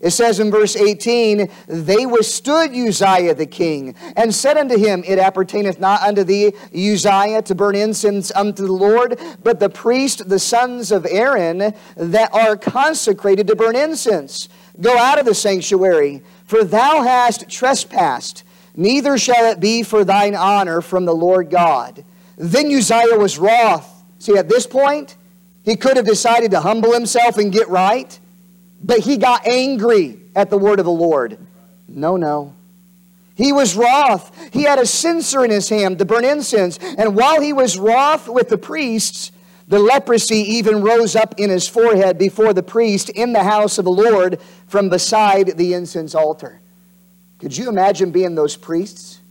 It 0.01 0.11
says 0.11 0.39
in 0.39 0.49
verse 0.49 0.75
18, 0.75 1.49
They 1.67 2.05
withstood 2.05 2.71
Uzziah 2.71 3.35
the 3.35 3.45
king, 3.45 3.95
and 4.15 4.33
said 4.33 4.57
unto 4.57 4.77
him, 4.77 5.03
It 5.05 5.19
appertaineth 5.19 5.79
not 5.79 6.01
unto 6.01 6.23
thee, 6.23 6.53
Uzziah, 6.73 7.43
to 7.43 7.55
burn 7.55 7.75
incense 7.75 8.31
unto 8.31 8.65
the 8.65 8.73
Lord, 8.73 9.19
but 9.43 9.59
the 9.59 9.69
priest, 9.69 10.27
the 10.27 10.39
sons 10.39 10.91
of 10.91 11.05
Aaron, 11.05 11.73
that 11.95 12.33
are 12.33 12.57
consecrated 12.57 13.47
to 13.47 13.55
burn 13.55 13.75
incense. 13.75 14.49
Go 14.79 14.97
out 14.97 15.19
of 15.19 15.25
the 15.25 15.35
sanctuary, 15.35 16.23
for 16.45 16.63
thou 16.63 17.03
hast 17.03 17.47
trespassed, 17.47 18.43
neither 18.75 19.17
shall 19.17 19.51
it 19.51 19.59
be 19.59 19.83
for 19.83 20.03
thine 20.03 20.33
honor 20.33 20.81
from 20.81 21.05
the 21.05 21.15
Lord 21.15 21.51
God. 21.51 22.03
Then 22.37 22.73
Uzziah 22.73 23.17
was 23.17 23.37
wroth. 23.37 24.03
See, 24.17 24.35
at 24.35 24.49
this 24.49 24.65
point, 24.65 25.15
he 25.63 25.75
could 25.75 25.97
have 25.97 26.05
decided 26.07 26.49
to 26.51 26.61
humble 26.61 26.93
himself 26.93 27.37
and 27.37 27.51
get 27.51 27.69
right. 27.69 28.19
But 28.83 28.99
he 28.99 29.17
got 29.17 29.47
angry 29.47 30.19
at 30.35 30.49
the 30.49 30.57
word 30.57 30.79
of 30.79 30.85
the 30.85 30.91
Lord. 30.91 31.37
No, 31.87 32.17
no. 32.17 32.55
He 33.35 33.51
was 33.51 33.75
wroth. 33.75 34.31
He 34.53 34.63
had 34.63 34.79
a 34.79 34.85
censer 34.85 35.43
in 35.43 35.51
his 35.51 35.69
hand 35.69 35.99
to 35.99 36.05
burn 36.05 36.25
incense. 36.25 36.77
And 36.77 37.15
while 37.15 37.41
he 37.41 37.53
was 37.53 37.77
wroth 37.77 38.27
with 38.27 38.49
the 38.49 38.57
priests, 38.57 39.31
the 39.67 39.79
leprosy 39.79 40.37
even 40.55 40.81
rose 40.81 41.15
up 41.15 41.35
in 41.37 41.49
his 41.49 41.67
forehead 41.67 42.17
before 42.17 42.53
the 42.53 42.63
priest 42.63 43.09
in 43.09 43.33
the 43.33 43.43
house 43.43 43.77
of 43.77 43.85
the 43.85 43.91
Lord 43.91 44.39
from 44.67 44.89
beside 44.89 45.57
the 45.57 45.73
incense 45.73 46.13
altar. 46.13 46.61
Could 47.39 47.57
you 47.57 47.69
imagine 47.69 48.11
being 48.11 48.35
those 48.35 48.55
priests? 48.55 49.21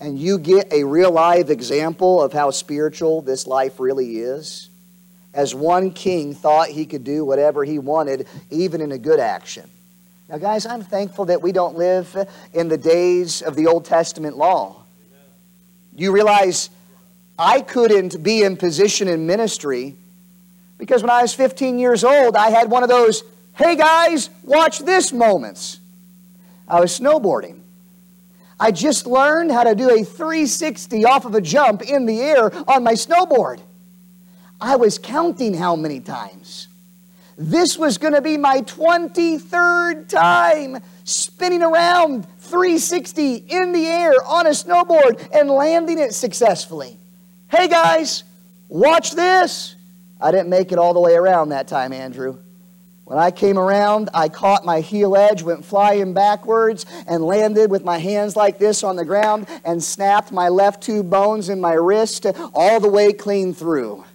And 0.00 0.18
you 0.18 0.38
get 0.38 0.72
a 0.72 0.84
real 0.84 1.10
live 1.10 1.50
example 1.50 2.22
of 2.22 2.32
how 2.32 2.50
spiritual 2.50 3.20
this 3.22 3.46
life 3.46 3.80
really 3.80 4.18
is? 4.18 4.70
As 5.34 5.54
one 5.54 5.90
king 5.90 6.32
thought 6.32 6.68
he 6.68 6.86
could 6.86 7.04
do 7.04 7.24
whatever 7.24 7.64
he 7.64 7.78
wanted, 7.78 8.26
even 8.50 8.80
in 8.80 8.92
a 8.92 8.98
good 8.98 9.20
action. 9.20 9.68
Now, 10.28 10.38
guys, 10.38 10.64
I'm 10.64 10.82
thankful 10.82 11.26
that 11.26 11.42
we 11.42 11.52
don't 11.52 11.76
live 11.76 12.16
in 12.54 12.68
the 12.68 12.78
days 12.78 13.42
of 13.42 13.56
the 13.56 13.66
Old 13.66 13.84
Testament 13.84 14.36
law. 14.36 14.84
You 15.94 16.12
realize 16.12 16.70
I 17.38 17.60
couldn't 17.60 18.22
be 18.22 18.42
in 18.42 18.56
position 18.56 19.08
in 19.08 19.26
ministry 19.26 19.96
because 20.78 21.02
when 21.02 21.10
I 21.10 21.22
was 21.22 21.34
15 21.34 21.78
years 21.78 22.04
old, 22.04 22.36
I 22.36 22.50
had 22.50 22.70
one 22.70 22.82
of 22.82 22.88
those, 22.88 23.22
hey 23.54 23.76
guys, 23.76 24.30
watch 24.42 24.78
this 24.78 25.12
moments. 25.12 25.78
I 26.66 26.80
was 26.80 26.98
snowboarding. 26.98 27.60
I 28.58 28.70
just 28.70 29.06
learned 29.06 29.52
how 29.52 29.64
to 29.64 29.74
do 29.74 29.90
a 29.90 30.04
360 30.04 31.04
off 31.04 31.24
of 31.24 31.34
a 31.34 31.40
jump 31.40 31.82
in 31.82 32.06
the 32.06 32.20
air 32.20 32.50
on 32.68 32.82
my 32.82 32.94
snowboard. 32.94 33.60
I 34.64 34.76
was 34.76 34.96
counting 34.96 35.52
how 35.52 35.76
many 35.76 36.00
times. 36.00 36.68
This 37.36 37.76
was 37.76 37.98
going 37.98 38.14
to 38.14 38.22
be 38.22 38.38
my 38.38 38.62
23rd 38.62 40.08
time 40.08 40.82
spinning 41.04 41.62
around 41.62 42.26
360 42.38 43.34
in 43.34 43.72
the 43.72 43.84
air 43.84 44.14
on 44.24 44.46
a 44.46 44.50
snowboard 44.50 45.28
and 45.38 45.50
landing 45.50 45.98
it 45.98 46.14
successfully. 46.14 46.96
Hey 47.48 47.68
guys, 47.68 48.24
watch 48.68 49.10
this. 49.10 49.76
I 50.18 50.30
didn't 50.30 50.48
make 50.48 50.72
it 50.72 50.78
all 50.78 50.94
the 50.94 51.00
way 51.00 51.12
around 51.12 51.50
that 51.50 51.68
time, 51.68 51.92
Andrew. 51.92 52.38
When 53.04 53.18
I 53.18 53.32
came 53.32 53.58
around, 53.58 54.08
I 54.14 54.30
caught 54.30 54.64
my 54.64 54.80
heel 54.80 55.14
edge, 55.14 55.42
went 55.42 55.62
flying 55.62 56.14
backwards, 56.14 56.86
and 57.06 57.22
landed 57.22 57.70
with 57.70 57.84
my 57.84 57.98
hands 57.98 58.34
like 58.34 58.58
this 58.58 58.82
on 58.82 58.96
the 58.96 59.04
ground 59.04 59.46
and 59.62 59.84
snapped 59.84 60.32
my 60.32 60.48
left 60.48 60.82
two 60.82 61.02
bones 61.02 61.50
in 61.50 61.60
my 61.60 61.74
wrist 61.74 62.24
all 62.54 62.80
the 62.80 62.88
way 62.88 63.12
clean 63.12 63.52
through. 63.52 64.06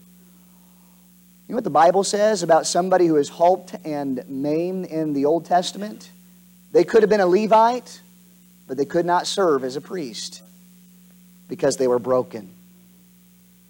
You 1.49 1.53
know 1.53 1.57
what 1.57 1.63
the 1.63 1.71
Bible 1.71 2.03
says 2.03 2.43
about 2.43 2.67
somebody 2.67 3.07
who 3.07 3.15
is 3.15 3.27
halt 3.27 3.73
and 3.83 4.23
maimed 4.27 4.85
in 4.85 5.13
the 5.13 5.25
Old 5.25 5.45
Testament? 5.45 6.11
They 6.73 6.83
could 6.83 7.01
have 7.01 7.09
been 7.09 7.21
a 7.21 7.25
Levite, 7.25 8.01
but 8.67 8.77
they 8.77 8.85
could 8.85 9.03
not 9.03 9.25
serve 9.25 9.63
as 9.63 9.75
a 9.75 9.81
priest 9.81 10.43
because 11.47 11.77
they 11.77 11.87
were 11.87 11.97
broken. 11.97 12.53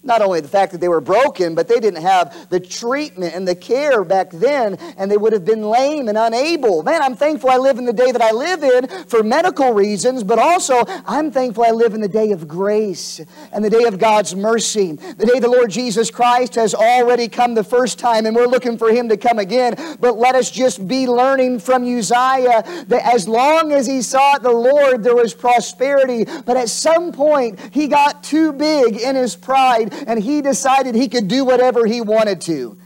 Not 0.01 0.21
only 0.21 0.39
the 0.39 0.47
fact 0.47 0.71
that 0.71 0.79
they 0.79 0.87
were 0.87 1.01
broken, 1.01 1.55
but 1.55 1.67
they 1.67 1.81
didn't 1.81 2.01
have 2.01 2.49
the 2.49 2.59
treatment 2.59 3.35
and 3.35 3.45
the 3.45 3.53
care 3.53 4.05
back 4.05 4.31
then, 4.31 4.75
and 4.97 5.11
they 5.11 5.17
would 5.17 5.33
have 5.33 5.43
been 5.43 5.61
lame 5.61 6.07
and 6.07 6.17
unable. 6.17 6.83
Man, 6.83 7.01
I'm 7.01 7.17
thankful 7.17 7.49
I 7.49 7.57
live 7.57 7.77
in 7.77 7.83
the 7.83 7.91
day 7.91 8.13
that 8.13 8.21
I 8.21 8.31
live 8.31 8.63
in 8.63 8.87
for 9.07 9.23
medical 9.23 9.73
reasons, 9.73 10.23
but 10.23 10.39
also 10.39 10.83
I'm 11.05 11.31
thankful 11.31 11.65
I 11.65 11.71
live 11.71 11.93
in 11.93 11.99
the 11.99 12.07
day 12.07 12.31
of 12.31 12.47
grace 12.47 13.19
and 13.51 13.63
the 13.63 13.69
day 13.69 13.83
of 13.83 13.99
God's 13.99 14.37
mercy. 14.37 14.93
The 14.93 15.25
day 15.25 15.39
the 15.41 15.49
Lord 15.49 15.69
Jesus 15.69 16.09
Christ 16.09 16.55
has 16.55 16.73
already 16.73 17.27
come 17.27 17.53
the 17.53 17.63
first 17.65 17.99
time, 17.99 18.25
and 18.25 18.33
we're 18.33 18.47
looking 18.47 18.77
for 18.77 18.93
him 18.93 19.09
to 19.09 19.17
come 19.17 19.37
again. 19.37 19.75
But 19.99 20.17
let 20.17 20.33
us 20.33 20.49
just 20.49 20.87
be 20.87 21.07
learning 21.07 21.59
from 21.59 21.83
Uzziah 21.83 22.63
that 22.87 23.01
as 23.03 23.27
long 23.27 23.73
as 23.73 23.85
he 23.85 24.01
sought 24.01 24.43
the 24.43 24.51
Lord, 24.51 25.03
there 25.03 25.15
was 25.15 25.33
prosperity. 25.33 26.23
But 26.45 26.55
at 26.55 26.69
some 26.69 27.11
point, 27.11 27.59
he 27.73 27.89
got 27.89 28.23
too 28.23 28.53
big 28.53 28.95
in 28.95 29.17
his 29.17 29.35
pride 29.35 29.88
and 30.07 30.21
he 30.21 30.41
decided 30.41 30.95
he 30.95 31.07
could 31.07 31.27
do 31.27 31.45
whatever 31.45 31.85
he 31.85 32.01
wanted 32.01 32.41
to. 32.41 32.77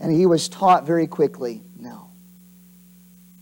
And 0.00 0.12
he 0.12 0.26
was 0.26 0.48
taught 0.48 0.84
very 0.84 1.06
quickly 1.06 1.62
no. 1.78 2.08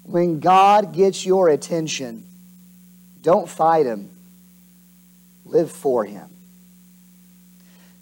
When 0.03 0.41
God 0.41 0.93
gets 0.93 1.25
your 1.25 1.49
attention, 1.49 2.25
don't 3.23 3.49
fight 3.49 3.87
him, 3.87 4.11
live 5.45 5.71
for 5.71 6.05
him. 6.05 6.29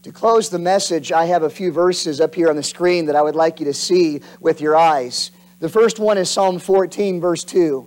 To 0.03 0.13
close 0.13 0.49
the 0.49 0.59
message, 0.59 1.13
I 1.13 1.27
have 1.27 1.43
a 1.43 1.51
few 1.51 1.71
verses 1.71 2.21
up 2.21 2.35
here 2.35 2.49
on 2.49 2.57
the 2.57 2.63
screen 2.63 3.07
that 3.07 3.17
I 3.17 3.23
would 3.23 3.35
like 3.35 3.61
you 3.61 3.67
to 3.67 3.75
see 3.75 4.23
with 4.41 4.61
your 4.61 4.77
eyes. 4.77 5.33
The 5.61 5.69
first 5.69 5.99
one 5.99 6.19
is 6.19 6.31
Psalm 6.31 6.59
14, 6.59 7.21
verse 7.21 7.45
2. 7.45 7.87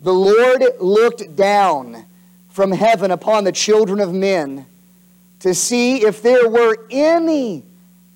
The 0.00 0.12
Lord 0.12 0.64
looked 0.80 1.36
down 1.36 2.06
from 2.48 2.72
heaven 2.72 3.10
upon 3.10 3.44
the 3.44 3.52
children 3.52 4.00
of 4.00 4.12
men 4.12 4.66
to 5.44 5.52
see 5.52 6.02
if 6.02 6.22
there 6.22 6.48
were 6.48 6.86
any 6.90 7.66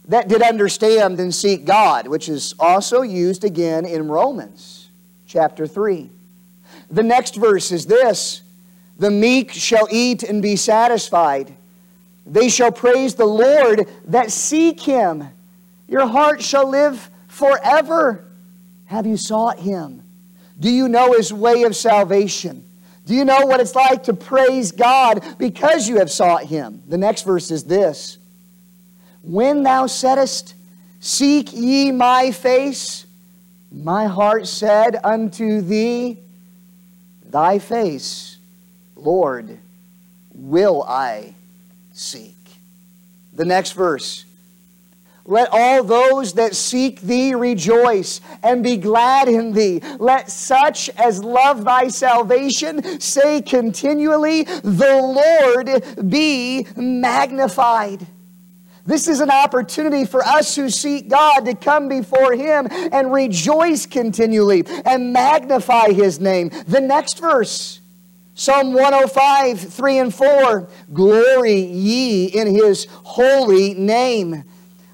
that 0.07 0.29
did 0.29 0.41
understand 0.41 1.21
and 1.21 1.35
seek 1.35 1.67
God, 1.67 2.09
which 2.09 2.27
is 2.27 2.55
also 2.59 3.03
used 3.03 3.45
again 3.45 3.85
in 3.85 4.09
Romans 4.09 4.89
chapter 5.27 5.67
3. 5.67 6.09
The 6.91 7.03
next 7.03 7.35
verse 7.35 7.71
is 7.71 7.85
this 7.85 8.41
The 8.99 9.11
meek 9.11 9.53
shall 9.53 9.87
eat 9.91 10.23
and 10.23 10.41
be 10.41 10.57
satisfied. 10.57 11.55
They 12.25 12.49
shall 12.49 12.73
praise 12.73 13.15
the 13.15 13.27
Lord 13.27 13.87
that 14.07 14.33
seek 14.33 14.81
him. 14.81 15.29
Your 15.87 16.07
heart 16.07 16.41
shall 16.43 16.71
live 16.71 17.11
forever. 17.27 18.25
Have 18.87 19.07
you 19.07 19.19
sought 19.19 19.59
him? 19.59 20.03
Do 20.59 20.71
you 20.71 20.89
know 20.89 21.13
his 21.13 21.31
way 21.31 21.65
of 21.65 21.77
salvation? 21.77 22.65
Do 23.09 23.15
you 23.15 23.25
know 23.25 23.47
what 23.47 23.59
it's 23.59 23.75
like 23.75 24.03
to 24.03 24.13
praise 24.13 24.71
God 24.71 25.25
because 25.39 25.89
you 25.89 25.97
have 25.97 26.11
sought 26.11 26.45
him? 26.45 26.83
The 26.89 26.99
next 26.99 27.23
verse 27.23 27.51
is 27.51 27.65
this 27.65 28.19
When 29.23 29.63
thou 29.63 29.87
saidst, 29.87 30.55
Seek 31.01 31.55
ye 31.55 31.91
my 31.91 32.33
face, 32.33 33.07
my 33.73 34.09
heart 34.09 34.47
said 34.47 35.01
unto 35.03 35.63
thee, 35.63 36.19
Thy 37.25 37.59
face, 37.59 38.37
Lord, 38.95 39.59
will 40.35 40.83
I 40.83 41.35
seek. 41.95 42.37
The 43.33 43.47
next 43.47 43.73
verse. 43.73 44.27
Let 45.29 45.51
all 45.53 45.85
those 45.85 46.33
that 46.33 46.57
seek 46.57 47.03
thee 47.03 47.35
rejoice 47.35 48.23
and 48.43 48.63
be 48.63 48.79
glad 48.79 49.29
in 49.29 49.53
thee. 49.53 49.83
Let 49.99 50.31
such 50.31 50.89
as 50.97 51.23
love 51.23 51.65
thy 51.65 51.89
salvation 51.89 52.99
say 52.99 53.43
continually, 53.43 54.45
The 54.45 55.03
Lord 55.03 56.11
be 56.11 56.67
magnified. 56.75 58.07
This 58.87 59.07
is 59.07 59.21
an 59.21 59.31
opportunity 59.31 60.07
for 60.07 60.25
us 60.25 60.57
who 60.57 60.71
seek 60.71 61.11
God 61.11 61.41
to 61.41 61.55
come 61.55 61.91
before 61.91 62.33
Him 62.33 62.67
and 62.71 63.13
rejoice 63.13 63.85
continually 63.85 64.65
and 64.87 65.13
magnify 65.13 65.93
His 65.93 66.21
name. 66.21 66.51
The 66.67 66.81
next 66.81 67.19
verse. 67.19 67.83
Psalm 68.33 68.73
105, 68.73 69.61
3 69.61 69.99
and 69.99 70.15
4. 70.15 70.69
Glory 70.95 71.61
ye 71.61 72.27
in 72.27 72.47
his 72.47 72.87
holy 72.89 73.75
name. 73.75 74.45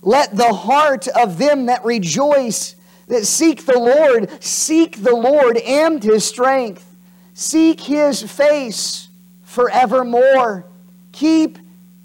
Let 0.04 0.36
the 0.36 0.52
heart 0.52 1.08
of 1.08 1.38
them 1.38 1.66
that 1.66 1.84
rejoice 1.84 2.76
that 3.08 3.26
seek 3.26 3.66
the 3.66 3.78
Lord, 3.78 4.42
seek 4.42 5.02
the 5.02 5.14
Lord 5.14 5.56
and 5.56 6.02
his 6.02 6.24
strength. 6.24 6.96
Seek 7.34 7.80
his 7.80 8.22
face 8.22 9.08
forevermore. 9.42 10.66
Keep 11.12 11.58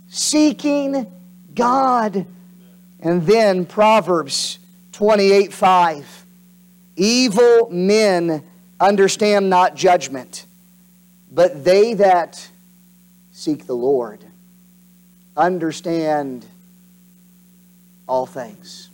seeking 0.07 1.11
God. 1.53 2.25
And 2.99 3.27
then 3.27 3.65
Proverbs 3.65 4.59
28 4.93 5.53
5. 5.53 6.25
Evil 6.95 7.69
men 7.69 8.43
understand 8.79 9.49
not 9.49 9.75
judgment, 9.75 10.45
but 11.31 11.63
they 11.63 11.93
that 11.93 12.49
seek 13.31 13.67
the 13.67 13.75
Lord 13.75 14.25
understand 15.39 16.45
all 18.09 18.25
things. 18.25 18.89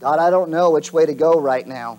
God, 0.00 0.18
I 0.18 0.30
don't 0.30 0.50
know 0.50 0.70
which 0.70 0.92
way 0.92 1.06
to 1.06 1.14
go 1.14 1.38
right 1.38 1.66
now. 1.66 1.98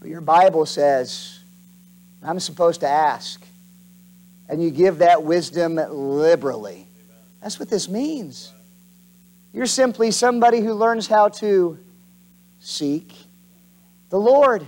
But 0.00 0.08
your 0.08 0.22
Bible 0.22 0.66
says 0.66 1.38
I'm 2.22 2.40
supposed 2.40 2.80
to 2.80 2.88
ask. 2.88 3.40
And 4.48 4.62
you 4.62 4.70
give 4.70 4.98
that 4.98 5.22
wisdom 5.22 5.76
liberally. 5.76 6.86
That's 7.42 7.58
what 7.58 7.68
this 7.68 7.88
means. 7.88 8.52
You're 9.52 9.66
simply 9.66 10.10
somebody 10.10 10.60
who 10.60 10.72
learns 10.74 11.06
how 11.06 11.28
to 11.28 11.78
seek 12.60 13.12
the 14.10 14.18
Lord. 14.18 14.66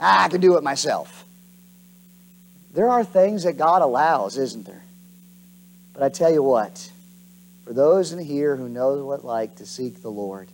Ah, 0.00 0.24
I 0.24 0.28
can 0.28 0.40
do 0.40 0.56
it 0.56 0.62
myself. 0.62 1.24
There 2.74 2.88
are 2.88 3.04
things 3.04 3.44
that 3.44 3.56
God 3.56 3.82
allows, 3.82 4.36
isn't 4.36 4.66
there? 4.66 4.82
But 5.94 6.02
I 6.02 6.08
tell 6.08 6.32
you 6.32 6.42
what, 6.42 6.90
for 7.68 7.74
those 7.74 8.12
in 8.12 8.18
here 8.18 8.56
who 8.56 8.66
know 8.66 9.04
what 9.04 9.16
it's 9.16 9.24
like 9.24 9.56
to 9.56 9.66
seek 9.66 10.00
the 10.00 10.08
Lord, 10.08 10.48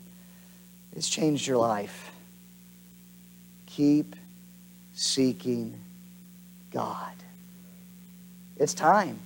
it's 0.97 1.09
changed 1.09 1.47
your 1.47 1.59
life. 1.59 2.11
Keep 3.67 4.17
seeking 4.95 5.79
God. 6.73 7.13
It's 8.57 8.75
time 8.75 9.21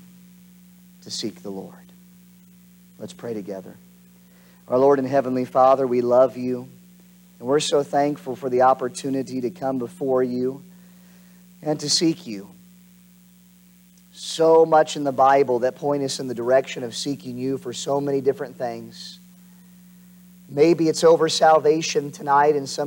to 1.00 1.10
seek 1.10 1.42
the 1.42 1.48
Lord. 1.48 1.72
Let's 2.98 3.14
pray 3.14 3.32
together. 3.32 3.74
Our 4.68 4.76
Lord 4.76 4.98
and 4.98 5.08
Heavenly 5.08 5.46
Father, 5.46 5.86
we 5.86 6.02
love 6.02 6.36
you, 6.36 6.68
and 7.38 7.48
we're 7.48 7.58
so 7.58 7.82
thankful 7.82 8.36
for 8.36 8.50
the 8.50 8.60
opportunity 8.60 9.40
to 9.40 9.48
come 9.48 9.78
before 9.78 10.22
you 10.22 10.62
and 11.62 11.80
to 11.80 11.88
seek 11.88 12.26
you. 12.26 12.50
So 14.20 14.66
much 14.66 14.96
in 14.96 15.04
the 15.04 15.12
Bible 15.12 15.60
that 15.60 15.76
point 15.76 16.02
us 16.02 16.18
in 16.18 16.26
the 16.26 16.34
direction 16.34 16.82
of 16.82 16.96
seeking 16.96 17.38
you 17.38 17.56
for 17.56 17.72
so 17.72 18.00
many 18.00 18.20
different 18.20 18.56
things. 18.56 19.20
Maybe 20.48 20.88
it's 20.88 21.04
over 21.04 21.28
salvation 21.28 22.10
tonight 22.10 22.56
and 22.56 22.68
some 22.68 22.76